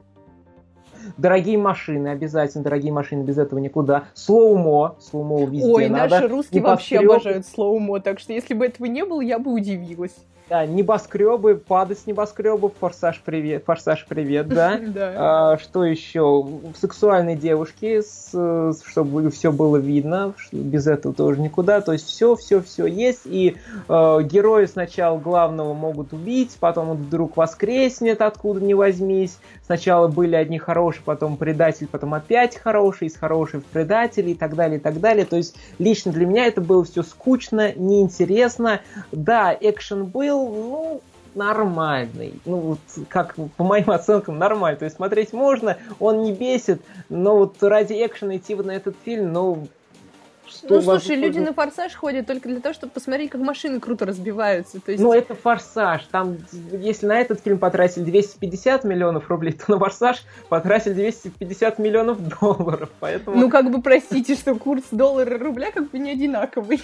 Дорогие 1.18 1.58
машины, 1.58 2.10
обязательно 2.10 2.64
дорогие 2.64 2.92
машины, 2.92 3.24
без 3.24 3.38
этого 3.38 3.60
никуда. 3.60 4.06
Slow-mo, 4.14 4.96
slow-mo 5.00 5.46
везде 5.46 5.72
Ой, 5.72 5.90
надо. 5.90 6.16
наши 6.16 6.28
русские 6.28 6.64
вообще 6.64 7.00
обожают 7.00 7.46
slow-mo, 7.46 8.00
так 8.00 8.20
что 8.20 8.34
если 8.34 8.54
бы 8.54 8.66
этого 8.66 8.88
не 8.88 9.06
было, 9.06 9.22
я 9.22 9.40
бы 9.40 9.54
удивилась. 9.54 10.16
Да, 10.50 10.66
небоскребы, 10.66 11.56
падать 11.56 12.00
с 12.00 12.08
небоскребов, 12.08 12.74
форсаж 12.80 13.22
привет, 13.24 13.64
форсаж 13.66 14.06
привет, 14.08 14.48
да. 14.48 14.80
Да. 14.92 15.14
А, 15.16 15.58
что 15.58 15.86
еще? 15.86 16.46
Сексуальные 16.80 17.38
девушки, 17.38 18.02
с, 18.02 18.82
чтобы 18.86 19.30
все 19.32 19.52
было 19.52 19.78
видно, 19.78 20.34
без 20.52 20.88
этого 20.88 21.14
тоже 21.14 21.40
никуда. 21.40 21.82
То 21.82 21.94
есть 21.94 22.08
все, 22.08 22.36
все, 22.36 22.62
все 22.62 22.86
есть. 22.86 23.22
И 23.26 23.56
э, 23.88 24.20
герои 24.24 24.66
сначала 24.66 25.18
главного 25.18 25.74
могут 25.74 26.14
убить, 26.14 26.58
потом 26.60 26.90
он 26.90 26.98
вдруг 26.98 27.38
воскреснет, 27.38 28.22
откуда 28.22 28.60
ни 28.60 28.74
возьмись. 28.74 29.38
Сначала 29.66 30.08
были 30.08 30.36
одни 30.36 30.60
хорошие, 30.60 31.04
потом 31.06 31.38
предатель, 31.38 31.88
потом 31.88 32.14
опять 32.14 32.58
хороший, 32.58 33.08
из 33.08 33.16
хороших 33.16 33.62
в 33.62 33.66
предателей 33.66 34.34
и 34.34 34.36
так 34.36 34.56
далее, 34.56 34.80
и 34.80 34.82
так 34.82 35.00
далее. 35.00 35.26
То 35.26 35.38
есть 35.38 35.56
лично 35.80 36.12
для 36.12 36.26
меня 36.26 36.46
это 36.46 36.60
было 36.60 36.84
все 36.84 37.04
скучно, 37.04 37.72
неинтересно. 37.74 38.82
Да, 39.12 39.56
экшен 39.60 40.06
был, 40.06 40.31
ну, 40.40 41.02
нормальный. 41.36 42.34
Ну, 42.46 42.58
вот, 42.58 42.80
как 43.10 43.36
по 43.58 43.64
моим 43.64 43.92
оценкам, 43.92 44.38
нормальный. 44.38 44.80
То 44.80 44.86
есть 44.86 44.98
смотреть 44.98 45.34
можно, 45.34 45.78
он 46.00 46.22
не 46.24 46.34
бесит, 46.34 46.82
но 47.10 47.38
вот 47.38 47.62
ради 47.62 47.94
экшена 47.94 48.38
идти 48.38 48.56
вот 48.56 48.66
на 48.66 48.72
этот 48.72 48.96
фильм, 49.04 49.32
ну... 49.34 49.68
Что 50.52 50.76
Ну, 50.76 50.82
слушай, 50.82 51.16
люди 51.16 51.40
на 51.40 51.54
форсаж 51.54 51.94
ходят 51.96 52.28
только 52.28 52.50
для 52.50 52.60
того, 52.60 52.74
чтобы 52.74 52.92
посмотреть, 52.92 53.32
как 53.32 53.42
машины 53.42 53.80
круто 53.80 54.06
разбиваются. 54.06 54.80
То 54.80 54.92
есть, 54.92 55.04
Ну, 55.04 55.14
это 55.14 55.36
форсаж. 55.36 56.04
Там, 56.12 56.38
если 56.72 57.08
на 57.08 57.20
этот 57.20 57.42
фильм 57.42 57.58
потратили 57.58 58.04
250 58.04 58.84
миллионов 58.84 59.30
рублей, 59.30 59.54
то 59.54 59.72
на 59.72 59.80
форсаж 59.80 60.24
потратили 60.50 60.94
250 60.94 61.80
миллионов 61.80 62.18
долларов. 62.40 62.90
Поэтому, 63.00 63.38
ну, 63.38 63.50
как 63.50 63.72
бы, 63.72 63.82
простите, 63.82 64.36
что 64.36 64.56
курс 64.56 64.84
доллара 64.92 65.36
и 65.36 65.38
рубля 65.40 65.72
как 65.72 65.90
бы 65.90 66.00
не 66.00 66.12
одинаковый. 66.12 66.82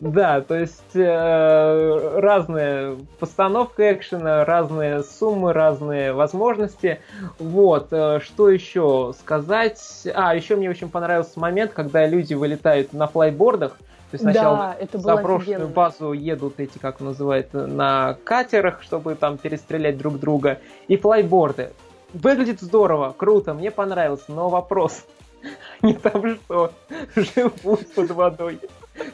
да, 0.00 0.40
то 0.40 0.54
есть 0.54 0.94
э, 0.94 2.20
разная 2.20 2.96
постановка 3.18 3.92
экшена, 3.92 4.44
разные 4.44 5.02
суммы, 5.02 5.52
разные 5.52 6.12
возможности. 6.12 7.00
Вот, 7.38 7.88
э, 7.90 8.20
что 8.20 8.50
еще 8.50 9.14
сказать? 9.18 10.06
А, 10.14 10.34
еще 10.34 10.56
мне 10.56 10.70
очень 10.70 10.88
понравился 10.88 11.38
момент, 11.40 11.72
когда 11.72 12.06
люди 12.06 12.34
вылетают 12.34 12.92
на 12.92 13.05
флайбордах. 13.06 13.72
То 14.10 14.14
есть 14.14 14.22
сначала 14.22 14.76
Да, 14.80 14.98
заброшенную 14.98 15.56
офигенно. 15.56 15.66
базу 15.74 16.12
едут 16.12 16.60
эти, 16.60 16.78
как 16.78 17.00
называют, 17.00 17.52
на 17.52 18.16
катерах, 18.24 18.82
чтобы 18.82 19.16
там 19.16 19.36
перестрелять 19.36 19.98
друг 19.98 20.20
друга. 20.20 20.60
И 20.88 20.96
флайборды. 20.96 21.72
Выглядит 22.12 22.60
здорово, 22.60 23.14
круто, 23.16 23.52
мне 23.52 23.70
понравилось, 23.72 24.24
но 24.28 24.48
вопрос. 24.48 25.04
Они 25.82 25.94
там 25.94 26.36
что, 26.36 26.72
живут 27.16 27.94
под 27.94 28.10
водой? 28.12 28.60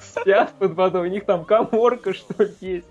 Спят 0.01 0.53
под 0.59 0.75
водой? 0.75 1.09
У 1.09 1.11
них 1.11 1.25
там 1.25 1.45
коморка, 1.45 2.13
что 2.13 2.45
ли, 2.45 2.55
есть? 2.61 2.87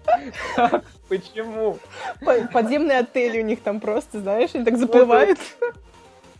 Как? 0.55 0.83
Почему? 1.07 1.77
По- 2.25 2.47
Подземные 2.51 2.99
отели 2.99 3.41
у 3.41 3.45
них 3.45 3.61
там 3.61 3.79
просто, 3.79 4.19
знаешь, 4.19 4.49
они 4.53 4.65
так 4.65 4.77
заплывают. 4.77 5.39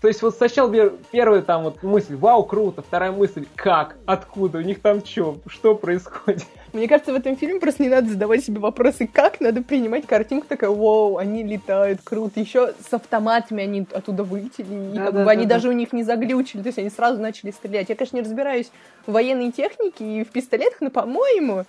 То 0.02 0.08
есть 0.08 0.24
вот 0.24 0.36
сначала 0.36 0.68
пер- 0.68 0.98
первая 1.12 1.44
там 1.44 1.62
вот 1.62 1.84
мысль, 1.84 2.16
вау, 2.16 2.44
круто, 2.44 2.82
вторая 2.82 3.12
мысль, 3.12 3.46
как, 3.56 3.98
откуда, 4.08 4.58
у 4.58 4.62
них 4.62 4.82
там 4.82 5.06
что, 5.06 5.38
что 5.46 5.76
происходит? 5.76 6.44
Мне 6.74 6.88
кажется, 6.88 7.14
в 7.14 7.16
этом 7.18 7.38
фильме 7.38 7.60
просто 7.60 7.84
не 7.84 7.90
надо 7.90 8.10
задавать 8.10 8.44
себе 8.44 8.60
вопросы, 8.60 9.06
как 9.06 9.40
надо 9.40 9.62
принимать 9.62 10.08
картинку 10.08 10.48
такая, 10.48 10.72
вау, 10.72 11.18
они 11.18 11.44
летают, 11.44 12.00
круто. 12.04 12.40
Еще 12.40 12.74
с 12.90 12.92
автоматами 12.92 13.62
они 13.62 13.86
оттуда 13.94 14.24
вылетели, 14.24 14.92
и 14.92 14.98
Да, 14.98 15.06
как 15.06 15.14
да, 15.14 15.26
бы 15.26 15.30
они 15.32 15.44
да, 15.44 15.50
да. 15.50 15.56
даже 15.56 15.70
у 15.70 15.74
них 15.74 15.94
не 15.94 16.02
заглючили, 16.02 16.64
то 16.64 16.70
есть 16.70 16.80
они 16.80 16.90
сразу 16.90 17.22
начали 17.22 17.52
стрелять. 17.52 17.90
Я, 17.90 17.96
конечно, 17.96 18.16
не 18.16 18.24
разбираюсь 18.24 18.72
в 19.06 19.12
военной 19.12 19.52
технике 19.52 20.04
и 20.04 20.24
в 20.24 20.30
пистолетах, 20.30 20.82
но, 20.82 20.90
по-моему, 20.90 21.66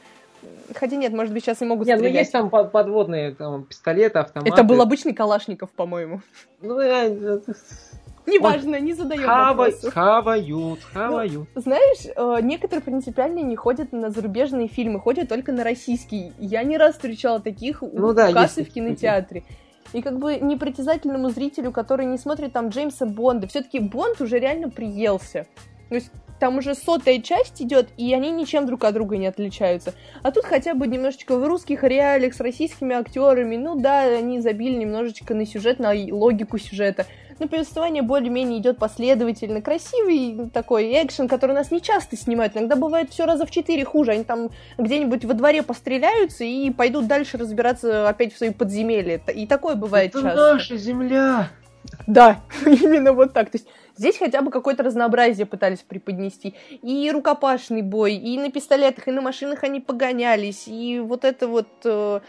хотя 0.74 0.96
нет, 0.96 1.12
может 1.12 1.34
быть, 1.34 1.44
сейчас 1.44 1.60
и 1.60 1.66
могут 1.66 1.86
Нет, 1.86 1.98
ну 1.98 2.04
стрелять. 2.04 2.20
есть 2.20 2.32
там 2.32 2.48
под- 2.48 2.72
подводные 2.72 3.34
там, 3.34 3.64
пистолеты, 3.64 4.20
автоматы. 4.20 4.50
Это 4.50 4.62
был 4.62 4.80
обычный 4.80 5.12
Калашников, 5.12 5.68
по-моему. 5.72 6.22
Ну, 6.62 6.78
Неважно, 8.26 8.78
не 8.80 8.92
задаем 8.92 9.28
хавай- 9.28 9.70
вопросов. 9.70 9.94
хавают, 9.94 10.80
хавают. 10.92 11.48
Знаешь, 11.54 12.06
э, 12.14 12.38
некоторые 12.42 12.82
принципиально 12.82 13.40
не 13.40 13.56
ходят 13.56 13.92
на 13.92 14.10
зарубежные 14.10 14.68
фильмы, 14.68 15.00
ходят 15.00 15.28
только 15.28 15.52
на 15.52 15.64
российские. 15.64 16.32
Я 16.38 16.62
не 16.62 16.76
раз 16.76 16.94
встречала 16.94 17.40
таких 17.40 17.82
у 17.82 17.90
Ну 17.92 18.12
да, 18.12 18.32
кассы 18.32 18.60
есть 18.60 18.70
в 18.70 18.74
кинотеатре. 18.74 19.44
И 19.92 20.00
как 20.00 20.18
бы 20.18 20.36
непритязательному 20.36 21.30
зрителю, 21.30 21.72
который 21.72 22.06
не 22.06 22.16
смотрит 22.16 22.52
там 22.52 22.68
Джеймса 22.68 23.06
Бонда, 23.06 23.46
все-таки 23.46 23.78
Бонд 23.78 24.20
уже 24.20 24.38
реально 24.38 24.70
приелся. 24.70 25.46
То 25.88 25.96
есть 25.96 26.10
там 26.40 26.58
уже 26.58 26.74
сотая 26.74 27.20
часть 27.20 27.60
идет, 27.62 27.90
и 27.96 28.12
они 28.14 28.30
ничем 28.30 28.66
друг 28.66 28.84
от 28.84 28.94
друга 28.94 29.16
не 29.16 29.26
отличаются. 29.26 29.94
А 30.22 30.32
тут 30.32 30.44
хотя 30.44 30.74
бы 30.74 30.86
немножечко 30.86 31.36
в 31.36 31.46
русских 31.46 31.84
реалиях 31.84 32.34
с 32.34 32.40
российскими 32.40 32.96
актерами. 32.96 33.56
Ну 33.56 33.76
да, 33.78 34.02
они 34.02 34.40
забили 34.40 34.74
немножечко 34.76 35.34
на 35.34 35.46
сюжет, 35.46 35.78
на 35.78 35.92
логику 36.10 36.58
сюжета. 36.58 37.06
Но 37.38 37.48
повествование 37.48 38.02
более-менее 38.02 38.58
идет 38.60 38.78
последовательно. 38.78 39.60
Красивый 39.62 40.50
такой 40.50 40.92
экшен, 41.02 41.28
который 41.28 41.52
нас 41.54 41.70
не 41.70 41.80
часто 41.80 42.16
снимают. 42.16 42.56
Иногда 42.56 42.76
бывает 42.76 43.10
все 43.10 43.24
раза 43.26 43.46
в 43.46 43.50
четыре 43.50 43.84
хуже. 43.84 44.12
Они 44.12 44.24
там 44.24 44.50
где-нибудь 44.78 45.24
во 45.24 45.34
дворе 45.34 45.62
постреляются 45.62 46.44
и 46.44 46.70
пойдут 46.70 47.06
дальше 47.06 47.38
разбираться 47.38 48.08
опять 48.08 48.34
в 48.34 48.38
свои 48.38 48.50
подземелья. 48.50 49.20
И 49.34 49.46
такое 49.46 49.74
бывает 49.74 50.14
Это 50.14 50.22
часто. 50.22 50.52
наша 50.54 50.76
земля. 50.76 51.48
Да, 52.06 52.40
именно 52.66 53.12
вот 53.12 53.32
так. 53.32 53.50
То 53.50 53.58
есть 53.58 53.66
здесь 54.02 54.18
хотя 54.18 54.42
бы 54.42 54.50
какое-то 54.50 54.82
разнообразие 54.82 55.46
пытались 55.46 55.78
преподнести. 55.78 56.54
И 56.82 57.08
рукопашный 57.12 57.82
бой, 57.82 58.14
и 58.14 58.36
на 58.36 58.50
пистолетах, 58.50 59.06
и 59.06 59.12
на 59.12 59.20
машинах 59.20 59.62
они 59.62 59.80
погонялись, 59.80 60.66
и 60.66 60.98
вот 60.98 61.24
это 61.24 61.46
вот 61.46 61.68
э, 61.84 62.20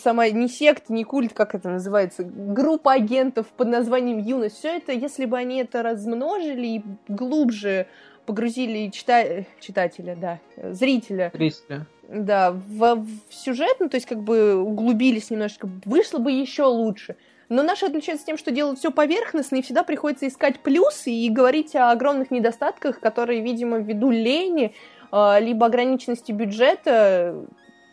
сама 0.00 0.28
не 0.30 0.48
секта, 0.48 0.92
не 0.92 1.02
культ, 1.02 1.32
как 1.32 1.56
это 1.56 1.68
называется, 1.68 2.22
группа 2.24 2.92
агентов 2.92 3.46
под 3.56 3.68
названием 3.68 4.18
Юность. 4.18 4.58
Все 4.58 4.76
это, 4.76 4.92
если 4.92 5.24
бы 5.24 5.36
они 5.36 5.58
это 5.58 5.82
размножили 5.82 6.66
и 6.66 6.84
глубже 7.08 7.86
погрузили 8.26 8.90
чита- 8.90 9.44
читателя, 9.58 10.14
да, 10.14 10.38
зрителя 10.56 11.32
Зрителя. 11.34 11.86
да, 12.08 12.52
в, 12.52 13.04
в 13.28 13.34
сюжет, 13.34 13.76
ну, 13.80 13.88
то 13.88 13.96
есть 13.96 14.06
как 14.06 14.22
бы 14.22 14.54
углубились 14.54 15.30
немножечко, 15.30 15.68
вышло 15.84 16.18
бы 16.18 16.30
еще 16.30 16.64
лучше. 16.64 17.16
Но 17.50 17.64
наши 17.64 17.84
отличаются 17.84 18.24
тем, 18.24 18.38
что 18.38 18.52
делают 18.52 18.78
все 18.78 18.92
поверхностно, 18.92 19.56
и 19.56 19.62
всегда 19.62 19.82
приходится 19.82 20.28
искать 20.28 20.60
плюсы 20.60 21.10
и 21.10 21.28
говорить 21.28 21.74
о 21.74 21.90
огромных 21.90 22.30
недостатках, 22.30 23.00
которые, 23.00 23.42
видимо, 23.42 23.78
ввиду 23.78 24.10
лени, 24.10 24.72
а, 25.10 25.40
либо 25.40 25.66
ограниченности 25.66 26.30
бюджета 26.30 27.44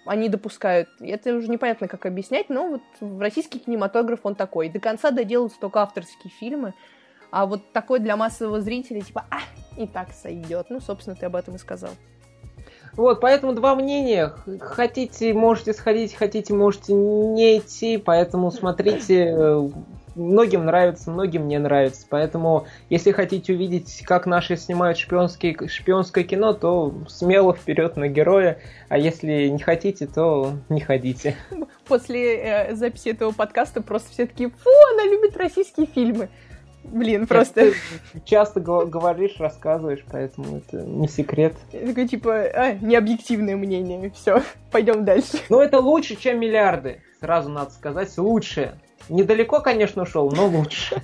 они 0.05 0.29
допускают. 0.29 0.89
Это 1.01 1.33
уже 1.33 1.49
непонятно, 1.49 1.87
как 1.87 2.05
объяснять, 2.05 2.49
но 2.49 2.67
вот 2.67 2.81
российский 3.19 3.57
кинематограф 3.57 4.19
он 4.23 4.35
такой. 4.35 4.69
До 4.69 4.79
конца 4.79 5.09
доделаются 5.09 5.59
только 5.59 5.81
авторские 5.81 6.31
фильмы, 6.39 6.75
а 7.31 7.47
вот 7.47 7.73
такой 7.73 7.99
для 7.99 8.15
массового 8.15 8.61
зрителя, 8.61 9.01
типа, 9.01 9.25
а, 9.31 9.39
и 9.75 9.87
так 9.87 10.11
сойдет. 10.11 10.67
Ну, 10.69 10.79
собственно, 10.79 11.15
ты 11.15 11.25
об 11.25 11.35
этом 11.35 11.55
и 11.55 11.57
сказал. 11.57 11.91
Вот, 12.97 13.21
поэтому 13.21 13.53
два 13.53 13.75
мнения. 13.75 14.33
Хотите, 14.59 15.33
можете 15.33 15.73
сходить, 15.73 16.15
хотите, 16.15 16.53
можете 16.53 16.93
не 16.93 17.59
идти. 17.59 17.97
Поэтому 17.97 18.51
смотрите. 18.51 19.71
Многим 20.15 20.65
нравится, 20.65 21.11
многим 21.11 21.47
не 21.47 21.59
нравится. 21.59 22.07
Поэтому, 22.09 22.65
если 22.89 23.11
хотите 23.11 23.53
увидеть, 23.53 24.01
как 24.03 24.25
наши 24.25 24.57
снимают 24.57 24.97
шпионские, 24.97 25.55
шпионское 25.67 26.23
кино, 26.23 26.53
то 26.53 26.91
смело 27.07 27.53
вперед 27.53 27.97
на 27.97 28.07
героя. 28.07 28.57
А 28.89 28.97
если 28.97 29.47
не 29.47 29.59
хотите, 29.59 30.07
то 30.07 30.53
не 30.69 30.81
ходите. 30.81 31.35
после 31.87 32.37
э, 32.37 32.75
записи 32.75 33.09
этого 33.09 33.31
подкаста 33.31 33.81
просто 33.81 34.11
все 34.11 34.25
такие, 34.25 34.49
фу, 34.49 34.69
она 34.93 35.03
любит 35.03 35.37
российские 35.37 35.85
фильмы. 35.85 36.29
Блин, 36.87 37.27
просто 37.27 37.71
Ты 37.71 38.21
часто 38.25 38.59
го- 38.59 38.85
говоришь, 38.85 39.35
рассказываешь, 39.39 40.03
поэтому 40.09 40.57
это 40.57 40.77
не 40.83 41.07
секрет. 41.07 41.55
такое 41.71 42.07
типа, 42.07 42.33
а, 42.33 42.73
необъективное 42.73 43.55
мнение, 43.55 44.09
все, 44.11 44.41
пойдем 44.71 45.05
дальше. 45.05 45.37
Но 45.49 45.61
это 45.61 45.79
лучше, 45.79 46.15
чем 46.15 46.39
миллиарды. 46.39 47.01
Сразу 47.19 47.49
надо 47.49 47.71
сказать, 47.71 48.15
лучше. 48.17 48.79
Недалеко, 49.09 49.59
конечно, 49.59 50.03
ушел, 50.03 50.31
но 50.31 50.47
лучше. 50.47 51.01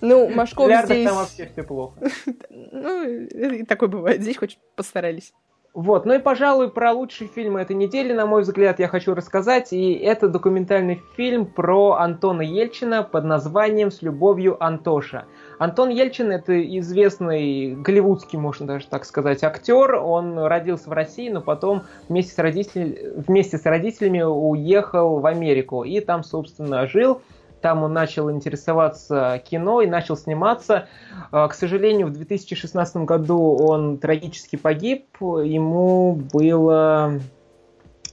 Ну, 0.00 0.28
Машков 0.28 0.68
здесь... 0.84 1.06
там 1.06 1.16
вообще 1.16 1.48
все 1.52 1.62
плохо. 1.62 2.00
Ну, 2.50 3.28
такое 3.66 3.88
бывает, 3.88 4.22
здесь 4.22 4.36
хоть 4.36 4.58
постарались. 4.74 5.32
Вот, 5.74 6.04
ну 6.04 6.12
и, 6.12 6.18
пожалуй, 6.18 6.70
про 6.70 6.92
лучшие 6.92 7.28
фильмы 7.28 7.62
этой 7.62 7.74
недели, 7.74 8.12
на 8.12 8.26
мой 8.26 8.42
взгляд, 8.42 8.78
я 8.78 8.88
хочу 8.88 9.14
рассказать. 9.14 9.72
И 9.72 9.94
это 9.94 10.28
документальный 10.28 11.02
фильм 11.16 11.46
про 11.46 11.92
Антона 11.92 12.42
Ельчина 12.42 13.02
под 13.02 13.24
названием 13.24 13.90
«С 13.90 14.02
любовью, 14.02 14.62
Антоша». 14.62 15.24
Антон 15.58 15.88
Ельчин– 15.88 16.30
это 16.32 16.60
известный 16.78 17.74
голливудский, 17.74 18.38
можно 18.38 18.66
даже 18.66 18.86
так 18.86 19.06
сказать, 19.06 19.42
актер. 19.42 19.94
Он 19.94 20.38
родился 20.40 20.90
в 20.90 20.92
России, 20.92 21.30
но 21.30 21.40
потом 21.40 21.84
вместе 22.06 22.34
с, 22.34 22.38
родителями, 22.38 22.98
вместе 23.26 23.56
с 23.56 23.64
родителями 23.64 24.20
уехал 24.20 25.20
в 25.20 25.26
Америку. 25.26 25.84
И 25.84 26.00
там, 26.00 26.22
собственно, 26.22 26.86
жил. 26.86 27.22
Там 27.62 27.82
он 27.84 27.92
начал 27.92 28.30
интересоваться 28.30 29.42
кино 29.48 29.80
и 29.80 29.86
начал 29.86 30.16
сниматься. 30.16 30.88
К 31.30 31.52
сожалению, 31.54 32.08
в 32.08 32.12
2016 32.12 32.96
году 32.96 33.56
он 33.56 33.98
трагически 33.98 34.56
погиб. 34.56 35.06
Ему 35.20 36.20
было 36.32 37.20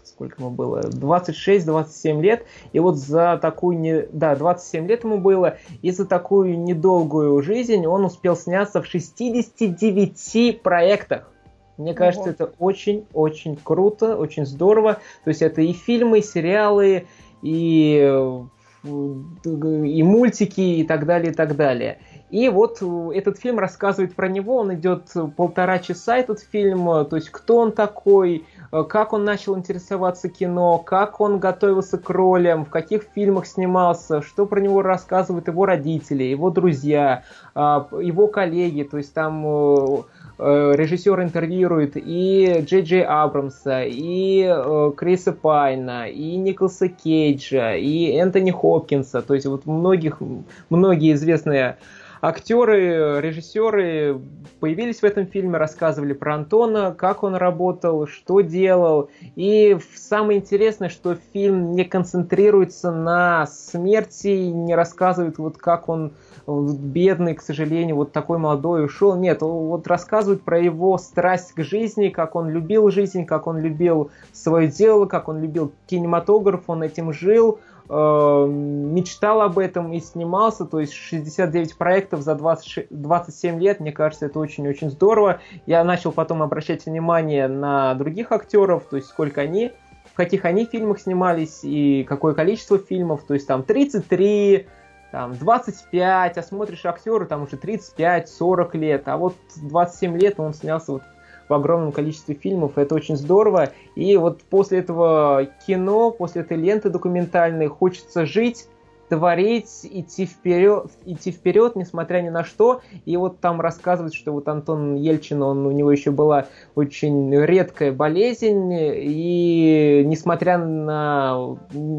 сколько 0.03 0.41
ему 0.41 0.51
было, 0.51 0.81
26-27 0.81 2.21
лет, 2.21 2.45
и 2.73 2.79
вот 2.79 2.97
за 2.97 3.39
такую, 3.41 3.79
не, 3.79 4.01
да, 4.11 4.35
27 4.35 4.85
лет 4.85 5.05
ему 5.05 5.17
было, 5.17 5.57
и 5.81 5.91
за 5.91 6.05
такую 6.05 6.59
недолгую 6.59 7.41
жизнь 7.41 7.85
он 7.85 8.03
успел 8.03 8.35
сняться 8.35 8.81
в 8.81 8.85
69 8.85 10.61
проектах. 10.61 11.31
Мне 11.77 11.93
кажется, 11.93 12.23
Ого. 12.23 12.31
это 12.31 12.51
очень-очень 12.59 13.55
круто, 13.63 14.17
очень 14.17 14.45
здорово. 14.45 14.95
То 15.23 15.29
есть 15.29 15.41
это 15.41 15.61
и 15.61 15.71
фильмы, 15.71 16.19
и 16.19 16.21
сериалы, 16.21 17.07
и, 17.41 18.35
и 18.83 20.03
мультики, 20.03 20.61
и 20.61 20.83
так 20.83 21.05
далее, 21.05 21.31
и 21.31 21.35
так 21.35 21.55
далее. 21.55 21.99
И 22.29 22.47
вот 22.49 22.81
этот 23.13 23.39
фильм 23.39 23.59
рассказывает 23.59 24.15
про 24.15 24.29
него, 24.29 24.57
он 24.57 24.75
идет 24.75 25.11
полтора 25.35 25.79
часа, 25.79 26.17
этот 26.17 26.39
фильм, 26.39 26.85
то 26.85 27.15
есть 27.15 27.29
кто 27.31 27.57
он 27.57 27.71
такой, 27.71 28.45
Э, 28.71 28.83
как 28.83 29.13
он 29.13 29.23
начал 29.23 29.57
интересоваться 29.57 30.29
кино, 30.29 30.77
как 30.77 31.19
он 31.21 31.39
готовился 31.39 31.97
к 31.97 32.09
ролям, 32.09 32.65
в 32.65 32.69
каких 32.69 33.03
фильмах 33.15 33.45
снимался, 33.47 34.21
что 34.21 34.45
про 34.45 34.59
него 34.59 34.81
рассказывают 34.81 35.47
его 35.47 35.65
родители, 35.65 36.23
его 36.23 36.49
друзья, 36.49 37.23
а, 37.55 37.87
его 37.99 38.27
коллеги, 38.27 38.83
то 38.83 38.97
есть 38.97 39.13
там 39.13 39.45
э, 39.45 39.49
э, 39.49 40.01
режиссер 40.39 41.21
интервьюирует 41.21 41.93
и 41.95 42.63
Джей 42.65 42.81
Джей 42.81 43.03
Абрамса, 43.03 43.83
и 43.85 44.47
Криса 44.95 45.33
Пайна, 45.33 46.07
и 46.07 46.37
Николаса 46.37 46.87
Кейджа, 46.87 47.75
и 47.75 48.13
Энтони 48.13 48.51
Хопкинса, 48.51 49.21
то 49.21 49.33
есть 49.33 49.45
вот 49.45 49.65
многих, 49.65 50.21
многие 50.69 51.13
известные 51.13 51.77
актеры, 52.21 53.21
режиссеры 53.21 54.19
появились 54.59 54.99
в 54.99 55.03
этом 55.03 55.25
фильме, 55.25 55.57
рассказывали 55.57 56.13
про 56.13 56.35
Антона, 56.35 56.93
как 56.97 57.23
он 57.23 57.35
работал, 57.35 58.07
что 58.07 58.41
делал. 58.41 59.09
И 59.35 59.77
самое 59.95 60.39
интересное, 60.39 60.89
что 60.89 61.15
фильм 61.33 61.71
не 61.71 61.85
концентрируется 61.85 62.91
на 62.91 63.45
смерти, 63.47 64.27
не 64.27 64.75
рассказывает, 64.75 65.37
вот 65.37 65.57
как 65.57 65.89
он 65.89 66.11
бедный, 66.49 67.35
к 67.35 67.41
сожалению, 67.41 67.95
вот 67.95 68.11
такой 68.11 68.37
молодой 68.37 68.85
ушел. 68.85 69.15
Нет, 69.15 69.41
вот 69.41 69.87
рассказывает 69.87 70.43
про 70.43 70.59
его 70.59 70.97
страсть 70.97 71.53
к 71.53 71.63
жизни, 71.63 72.09
как 72.09 72.35
он 72.35 72.49
любил 72.49 72.89
жизнь, 72.89 73.25
как 73.25 73.47
он 73.47 73.59
любил 73.59 74.11
свое 74.31 74.67
дело, 74.67 75.05
как 75.05 75.27
он 75.27 75.41
любил 75.41 75.71
кинематограф, 75.87 76.63
он 76.67 76.83
этим 76.83 77.13
жил, 77.13 77.59
Э, 77.91 78.45
мечтал 78.47 79.41
об 79.41 79.57
этом 79.57 79.91
и 79.93 79.99
снимался, 79.99 80.65
то 80.65 80.79
есть 80.79 80.93
69 80.93 81.75
проектов 81.75 82.21
за 82.21 82.35
20, 82.35 82.85
27 82.91 83.59
лет, 83.59 83.79
мне 83.79 83.91
кажется, 83.91 84.27
это 84.27 84.37
очень-очень 84.37 84.91
здорово. 84.91 85.39
Я 85.65 85.83
начал 85.83 86.11
потом 86.11 86.43
обращать 86.43 86.85
внимание 86.85 87.47
на 87.47 87.95
других 87.95 88.31
актеров, 88.31 88.83
то 88.87 88.97
есть 88.97 89.07
сколько 89.07 89.41
они, 89.41 89.71
в 90.05 90.13
каких 90.13 90.45
они 90.45 90.65
фильмах 90.65 90.99
снимались 90.99 91.61
и 91.63 92.03
какое 92.03 92.35
количество 92.35 92.77
фильмов, 92.77 93.23
то 93.27 93.33
есть 93.33 93.47
там 93.47 93.63
33, 93.63 94.67
там 95.11 95.35
25, 95.35 96.37
а 96.37 96.43
смотришь 96.43 96.85
актера, 96.85 97.25
там 97.25 97.43
уже 97.43 97.55
35-40 97.55 98.77
лет, 98.77 99.07
а 99.07 99.17
вот 99.17 99.35
27 99.55 100.17
лет 100.17 100.39
он 100.39 100.53
снялся 100.53 100.93
вот 100.93 101.03
в 101.47 101.53
огромном 101.53 101.91
количестве 101.91 102.35
фильмов, 102.35 102.77
это 102.77 102.93
очень 102.93 103.17
здорово. 103.17 103.71
И 103.95 104.15
вот 104.17 104.43
после 104.43 104.79
этого 104.79 105.47
кино, 105.65 106.11
после 106.11 106.41
этой 106.41 106.57
ленты 106.57 106.89
документальной 106.89 107.67
хочется 107.67 108.25
жить, 108.25 108.67
творить, 109.09 109.81
идти 109.83 110.25
вперед, 110.25 110.91
идти 111.05 111.31
вперед, 111.31 111.75
несмотря 111.75 112.21
ни 112.21 112.29
на 112.29 112.43
что. 112.43 112.81
И 113.05 113.17
вот 113.17 113.39
там 113.39 113.59
рассказывают, 113.59 114.13
что 114.13 114.31
вот 114.31 114.47
Антон 114.47 114.95
Ельчин, 114.95 115.41
он, 115.41 115.65
у 115.65 115.71
него 115.71 115.91
еще 115.91 116.11
была 116.11 116.45
очень 116.75 117.35
редкая 117.35 117.91
болезнь, 117.91 118.71
и 118.71 120.03
несмотря 120.05 120.59
на 120.59 121.57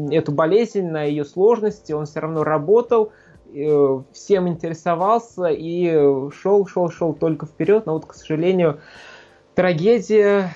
эту 0.09 0.31
болезнь, 0.31 0.87
на 0.87 1.03
ее 1.03 1.25
сложности, 1.25 1.91
он 1.91 2.05
все 2.05 2.21
равно 2.21 2.43
работал, 2.43 3.11
э, 3.53 3.99
всем 4.13 4.47
интересовался 4.47 5.47
и 5.47 6.29
шел, 6.31 6.65
шел, 6.65 6.89
шел 6.89 7.13
только 7.13 7.45
вперед, 7.45 7.85
но 7.85 7.93
вот, 7.93 8.05
к 8.05 8.13
сожалению, 8.13 8.79
Трагедия 9.53 10.53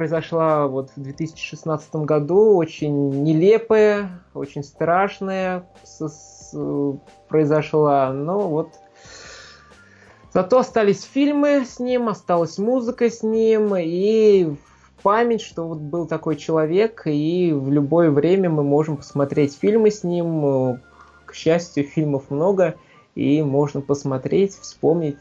произошла 0.00 0.66
вот 0.66 0.92
в 0.96 1.02
2016 1.02 1.94
году, 1.96 2.56
очень 2.56 3.22
нелепая, 3.22 4.22
очень 4.32 4.64
страшная 4.64 5.66
произошла, 7.28 8.10
но 8.10 8.48
вот 8.48 8.70
зато 10.32 10.58
остались 10.58 11.02
фильмы 11.02 11.66
с 11.66 11.80
ним, 11.80 12.08
осталась 12.08 12.56
музыка 12.56 13.10
с 13.10 13.22
ним, 13.22 13.74
и 13.76 14.54
память, 15.02 15.42
что 15.42 15.68
вот 15.68 15.80
был 15.80 16.06
такой 16.06 16.36
человек, 16.36 17.02
и 17.04 17.52
в 17.52 17.70
любое 17.70 18.10
время 18.10 18.48
мы 18.48 18.62
можем 18.62 18.96
посмотреть 18.96 19.54
фильмы 19.54 19.90
с 19.90 20.02
ним, 20.02 20.80
к 21.26 21.34
счастью, 21.34 21.84
фильмов 21.84 22.30
много, 22.30 22.76
и 23.14 23.42
можно 23.42 23.82
посмотреть, 23.82 24.54
вспомнить. 24.54 25.18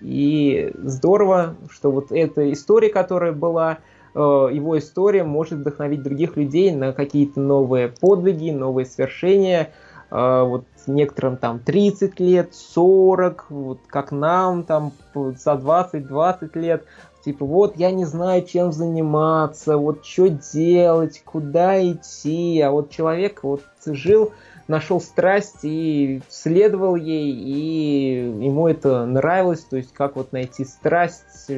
И 0.00 0.70
здорово, 0.76 1.56
что 1.68 1.90
вот 1.90 2.12
эта 2.12 2.52
история, 2.52 2.90
которая 2.90 3.32
была, 3.32 3.78
его 4.18 4.78
история 4.78 5.24
может 5.24 5.60
вдохновить 5.60 6.02
других 6.02 6.36
людей 6.36 6.72
на 6.74 6.92
какие-то 6.92 7.40
новые 7.40 7.88
подвиги, 7.88 8.50
новые 8.50 8.86
свершения. 8.86 9.70
Э, 10.10 10.42
вот 10.42 10.64
некоторым 10.86 11.36
там 11.36 11.60
30 11.60 12.18
лет, 12.20 12.54
40, 12.54 13.46
вот 13.50 13.80
как 13.86 14.12
нам 14.12 14.64
там 14.64 14.92
за 15.14 15.52
20-20 15.52 16.58
лет. 16.58 16.84
Типа, 17.24 17.44
вот 17.44 17.76
я 17.76 17.90
не 17.90 18.06
знаю, 18.06 18.46
чем 18.46 18.72
заниматься, 18.72 19.76
вот 19.76 20.06
что 20.06 20.28
делать, 20.28 21.22
куда 21.24 21.80
идти. 21.80 22.60
А 22.62 22.70
вот 22.70 22.90
человек 22.90 23.42
вот 23.42 23.62
жил 23.84 24.32
нашел 24.68 25.00
страсть 25.00 25.58
и 25.62 26.22
следовал 26.28 26.94
ей, 26.94 27.32
и 27.32 28.44
ему 28.44 28.68
это 28.68 29.04
нравилось, 29.04 29.60
то 29.60 29.76
есть 29.76 29.92
как 29.92 30.16
вот 30.16 30.32
найти 30.32 30.64
страсть, 30.64 31.50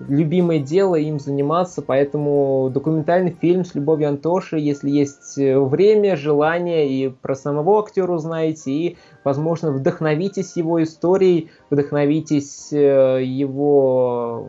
любимое 0.00 0.60
дело, 0.60 0.94
им 0.94 1.18
заниматься, 1.18 1.82
поэтому 1.82 2.70
документальный 2.72 3.32
фильм 3.32 3.64
с 3.64 3.74
Любовью 3.74 4.08
Антоши, 4.08 4.58
если 4.58 4.90
есть 4.90 5.36
время, 5.36 6.16
желание, 6.16 6.88
и 6.88 7.08
про 7.08 7.34
самого 7.34 7.80
актера 7.80 8.12
узнаете, 8.12 8.70
и, 8.70 8.96
возможно, 9.24 9.72
вдохновитесь 9.72 10.56
его 10.56 10.82
историей, 10.82 11.50
вдохновитесь 11.70 12.72
э, 12.72 13.22
его 13.24 14.46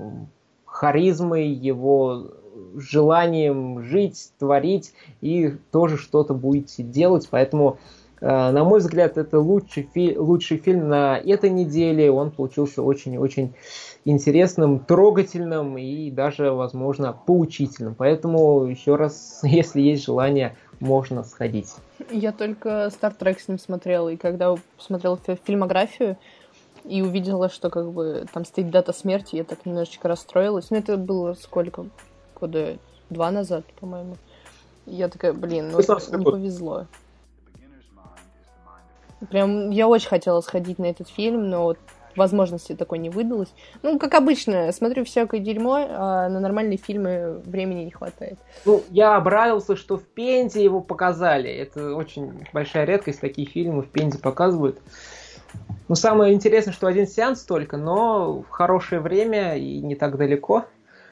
харизмой, 0.66 1.48
его 1.48 2.28
желанием 2.76 3.82
жить, 3.84 4.32
творить 4.38 4.94
и 5.22 5.54
тоже 5.72 5.98
что-то 5.98 6.34
будете 6.34 6.84
делать. 6.84 7.28
Поэтому, 7.30 7.78
э, 8.22 8.28
на 8.28 8.64
мой 8.64 8.80
взгляд, 8.80 9.18
это 9.18 9.40
лучший, 9.40 9.90
фи- 9.94 10.18
лучший 10.18 10.58
фильм 10.58 10.90
на 10.90 11.18
этой 11.18 11.50
неделе. 11.50 12.12
Он 12.12 12.32
получился 12.32 12.84
очень-очень 12.84 13.54
интересным, 14.06 14.80
трогательным 14.80 15.78
и 15.78 16.12
даже, 16.12 16.52
возможно, 16.52 17.14
поучительным. 17.14 17.96
Поэтому, 17.96 18.66
еще 18.66 18.96
раз, 18.96 19.40
если 19.44 19.82
есть 19.82 20.06
желание, 20.06 20.56
можно 20.80 21.24
сходить. 21.24 21.74
Я 22.10 22.32
только 22.32 22.90
Star 22.90 23.14
Trek 23.18 23.40
с 23.40 23.48
ним 23.48 23.60
смотрела, 23.60 24.10
и 24.10 24.18
когда 24.18 24.56
смотрела 24.78 25.20
фильмографию, 25.46 26.18
и 26.86 27.02
увидела, 27.02 27.50
что 27.50 27.70
как 27.70 27.92
бы 27.92 28.26
там 28.34 28.46
стоит 28.46 28.72
дата 28.72 28.94
смерти, 28.94 29.36
я 29.36 29.44
так 29.44 29.66
немножечко 29.66 30.08
расстроилась. 30.08 30.70
Но 30.70 30.78
ну, 30.78 30.82
это 30.82 30.98
было 30.98 31.34
сколько? 31.34 31.86
года 32.40 32.78
два 33.10 33.32
назад, 33.32 33.66
по-моему. 33.80 34.18
Я 34.86 35.10
такая, 35.10 35.34
блин, 35.34 35.72
ну 35.72 35.80
не 35.80 36.24
повезло. 36.24 36.88
Прям 39.30 39.70
я 39.70 39.88
очень 39.88 40.08
хотела 40.08 40.40
сходить 40.42 40.80
на 40.80 40.86
этот 40.86 41.10
фильм, 41.10 41.50
но 41.50 41.64
вот 41.64 41.78
возможности 42.20 42.76
такой 42.76 43.00
не 43.00 43.10
выдалось. 43.10 43.50
Ну, 43.82 43.98
как 43.98 44.14
обычно, 44.14 44.72
смотрю 44.72 45.04
всякое 45.06 45.40
дерьмо, 45.40 45.88
а 45.90 46.30
на 46.30 46.40
нормальные 46.40 46.78
фильмы 46.78 47.42
времени 47.46 47.86
не 47.86 47.92
хватает. 47.92 48.38
Ну, 48.66 48.84
я 48.92 49.16
обрадовался, 49.16 49.76
что 49.76 49.98
в 49.98 50.04
Пензе 50.04 50.64
его 50.64 50.82
показали. 50.82 51.50
Это 51.50 51.96
очень 51.96 52.46
большая 52.54 52.86
редкость, 52.86 53.22
такие 53.22 53.48
фильмы 53.48 53.82
в 53.82 53.90
Пензе 53.90 54.20
показывают. 54.20 54.80
Ну, 55.88 55.96
самое 55.96 56.36
интересное, 56.36 56.74
что 56.74 56.86
один 56.86 57.08
сеанс 57.08 57.42
только, 57.44 57.78
но 57.78 58.44
в 58.44 58.50
хорошее 58.50 59.02
время 59.02 59.58
и 59.58 59.80
не 59.80 59.96
так 59.96 60.18
далеко 60.18 60.66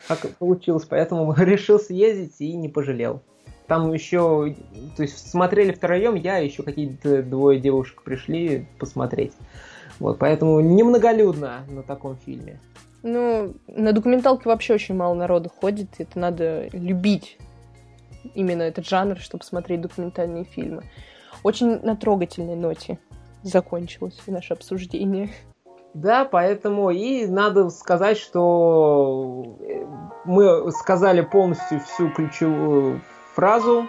как 0.08 0.38
получилось, 0.38 0.86
поэтому 0.86 1.34
решил 1.38 1.80
съездить 1.80 2.36
и 2.40 2.54
не 2.54 2.70
пожалел. 2.70 3.22
Там 3.68 3.92
еще, 3.92 4.56
то 4.96 5.04
есть 5.04 5.30
смотрели 5.30 5.74
втроем, 5.74 6.16
я 6.16 6.38
еще 6.38 6.64
какие-то 6.64 7.22
двое 7.22 7.60
девушек 7.60 8.02
пришли 8.02 8.66
посмотреть. 8.80 9.34
Вот, 10.00 10.20
поэтому 10.20 10.60
немноголюдно 10.60 11.64
на 11.70 11.84
таком 11.84 12.18
фильме. 12.18 12.60
Ну, 13.04 13.54
на 13.68 13.94
документалке 13.94 14.50
вообще 14.50 14.74
очень 14.74 14.96
мало 14.96 15.14
народу 15.14 15.50
ходит, 15.50 15.90
это 15.98 16.20
надо 16.20 16.68
любить 16.70 17.38
именно 18.34 18.64
этот 18.64 18.86
жанр, 18.86 19.18
чтобы 19.18 19.44
смотреть 19.44 19.82
документальные 19.82 20.44
фильмы. 20.44 20.84
очень 21.44 21.80
на 21.82 21.96
трогательной 21.96 22.56
ноте 22.56 23.00
закончилось 23.44 24.20
наше 24.28 24.54
обсуждение. 24.54 25.30
Да, 25.94 26.26
поэтому 26.26 26.92
и 26.92 27.26
надо 27.26 27.70
сказать, 27.70 28.18
что 28.18 29.58
э, 29.62 29.86
мы 30.26 30.72
сказали 30.72 31.22
полностью 31.22 31.80
всю 31.80 32.10
ключевую 32.12 33.02
фразу 33.34 33.88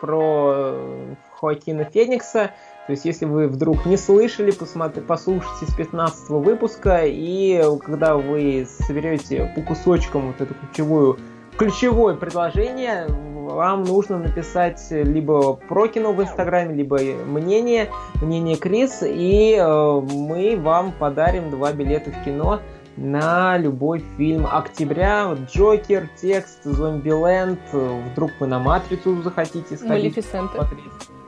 про 0.00 0.52
э, 0.54 1.14
Хоакина 1.34 1.84
Феникса. 1.84 2.52
То 2.88 2.92
есть, 2.92 3.04
если 3.04 3.26
вы 3.26 3.48
вдруг 3.48 3.84
не 3.84 3.98
слышали, 3.98 4.50
посмотри, 4.50 5.02
послушайте 5.02 5.66
с 5.66 5.74
15 5.74 6.30
выпуска, 6.30 7.02
и 7.04 7.62
когда 7.84 8.16
вы 8.16 8.66
соберете 8.66 9.52
по 9.54 9.60
кусочкам 9.60 10.28
вот 10.28 10.40
эту 10.40 10.54
ключевую 10.54 11.18
ключевое 11.58 12.14
предложение, 12.14 13.06
вам 13.10 13.84
нужно 13.84 14.16
написать 14.16 14.82
либо 14.90 15.52
про 15.52 15.88
кино 15.88 16.14
в 16.14 16.22
Инстаграме, 16.22 16.74
либо 16.74 16.98
мнение, 17.26 17.90
мнение 18.22 18.56
Крис, 18.56 19.02
и 19.02 19.54
э, 19.60 20.00
мы 20.00 20.56
вам 20.58 20.92
подарим 20.92 21.50
два 21.50 21.74
билета 21.74 22.10
в 22.10 22.24
кино 22.24 22.60
на 22.96 23.58
любой 23.58 24.02
фильм 24.16 24.46
октября. 24.50 25.36
Джокер, 25.52 26.08
текст, 26.18 26.64
Зомбиленд, 26.64 27.60
вдруг 27.70 28.30
вы 28.40 28.46
на 28.46 28.58
Матрицу 28.58 29.20
захотите 29.20 29.76
сходить 29.76 30.16
Малефисента. 30.16 30.66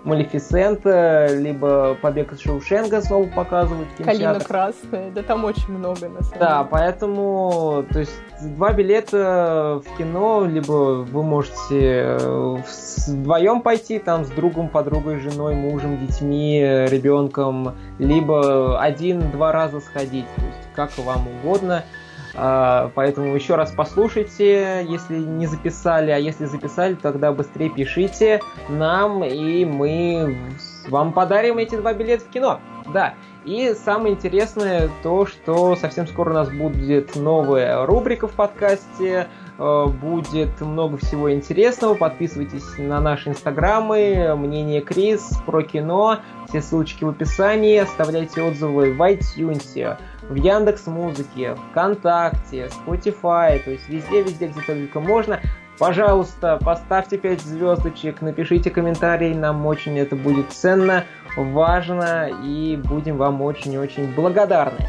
Малефисента, 0.05 1.26
либо 1.30 1.94
Побег 2.01 2.32
из 2.32 2.40
Шоушенга 2.40 3.01
снова 3.03 3.26
показывают 3.26 3.88
Калина 4.03 4.40
красная, 4.40 5.11
да 5.11 5.22
там 5.22 5.44
очень 5.44 5.70
много 5.72 6.09
на 6.09 6.22
самом 6.22 6.38
Да, 6.38 6.59
деле. 6.59 6.68
поэтому, 6.70 7.84
то 7.92 7.98
есть, 8.01 8.12
два 8.42 8.72
билета 8.72 9.82
в 9.84 9.96
кино, 9.98 10.46
либо 10.46 11.03
вы 11.03 11.22
можете 11.22 12.16
э, 12.18 12.57
вдвоем 13.09 13.61
пойти, 13.61 13.98
там, 13.98 14.24
с 14.24 14.30
другом, 14.30 14.68
подругой, 14.68 15.18
женой, 15.20 15.55
мужем, 15.55 15.98
детьми, 16.07 16.61
ребенком, 16.88 17.74
либо 17.98 18.80
один-два 18.80 19.53
раза 19.53 19.80
сходить, 19.80 20.26
то 20.36 20.42
есть, 20.42 20.68
как 20.74 20.96
вам 20.98 21.26
угодно. 21.28 21.84
А, 22.34 22.90
Поэтому 22.94 23.34
еще 23.34 23.56
раз 23.56 23.72
послушайте, 23.72 24.84
если 24.88 25.18
не 25.18 25.46
записали, 25.46 26.10
а 26.10 26.18
если 26.18 26.46
записали, 26.46 26.94
тогда 26.94 27.32
быстрее 27.32 27.70
пишите 27.70 28.40
нам, 28.68 29.24
и 29.24 29.64
мы 29.64 30.36
вам 30.88 31.12
подарим 31.12 31.58
эти 31.58 31.76
два 31.76 31.92
билета 31.92 32.24
в 32.24 32.28
кино. 32.28 32.60
Да, 32.92 33.14
и 33.44 33.74
самое 33.74 34.14
интересное 34.14 34.90
то, 35.02 35.26
что 35.26 35.76
совсем 35.76 36.06
скоро 36.06 36.30
у 36.30 36.34
нас 36.34 36.50
будет 36.50 37.16
новая 37.16 37.86
рубрика 37.86 38.28
в 38.28 38.32
подкасте, 38.32 39.28
будет 39.61 40.61
много 40.61 40.96
всего 40.96 41.32
интересного. 41.32 41.94
Подписывайтесь 41.94 42.78
на 42.78 43.00
наши 43.00 43.28
инстаграмы, 43.28 44.34
мнение 44.34 44.80
Крис 44.80 45.38
про 45.44 45.62
кино, 45.62 46.20
все 46.48 46.62
ссылочки 46.62 47.04
в 47.04 47.11
описании, 47.11 47.76
оставляйте 47.76 48.42
отзывы 48.42 48.94
в 48.94 49.00
iTunes, 49.02 49.98
в 50.28 50.34
Яндекс 50.34 50.86
Музыке, 50.86 51.56
ВКонтакте, 51.70 52.68
Spotify, 52.68 53.62
то 53.62 53.70
есть 53.70 53.88
везде-везде, 53.88 54.46
где 54.46 54.62
только 54.62 55.00
можно. 55.00 55.40
Пожалуйста, 55.78 56.58
поставьте 56.62 57.18
5 57.18 57.40
звездочек, 57.40 58.20
напишите 58.22 58.70
комментарий, 58.70 59.34
нам 59.34 59.64
очень 59.66 59.98
это 59.98 60.16
будет 60.16 60.52
ценно, 60.52 61.04
важно, 61.36 62.30
и 62.44 62.80
будем 62.84 63.16
вам 63.16 63.40
очень-очень 63.42 64.14
благодарны. 64.14 64.88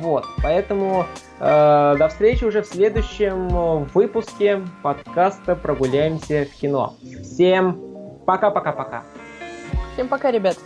Вот, 0.00 0.24
поэтому 0.42 1.06
э, 1.38 1.94
до 1.98 2.08
встречи 2.08 2.44
уже 2.44 2.62
в 2.62 2.66
следующем 2.66 3.84
выпуске 3.94 4.62
подкаста 4.82 5.54
«Прогуляемся 5.54 6.46
в 6.46 6.60
кино». 6.60 6.94
Всем 7.22 7.78
пока-пока-пока. 8.26 9.02
Всем 9.94 10.08
пока, 10.08 10.30
ребят. 10.30 10.56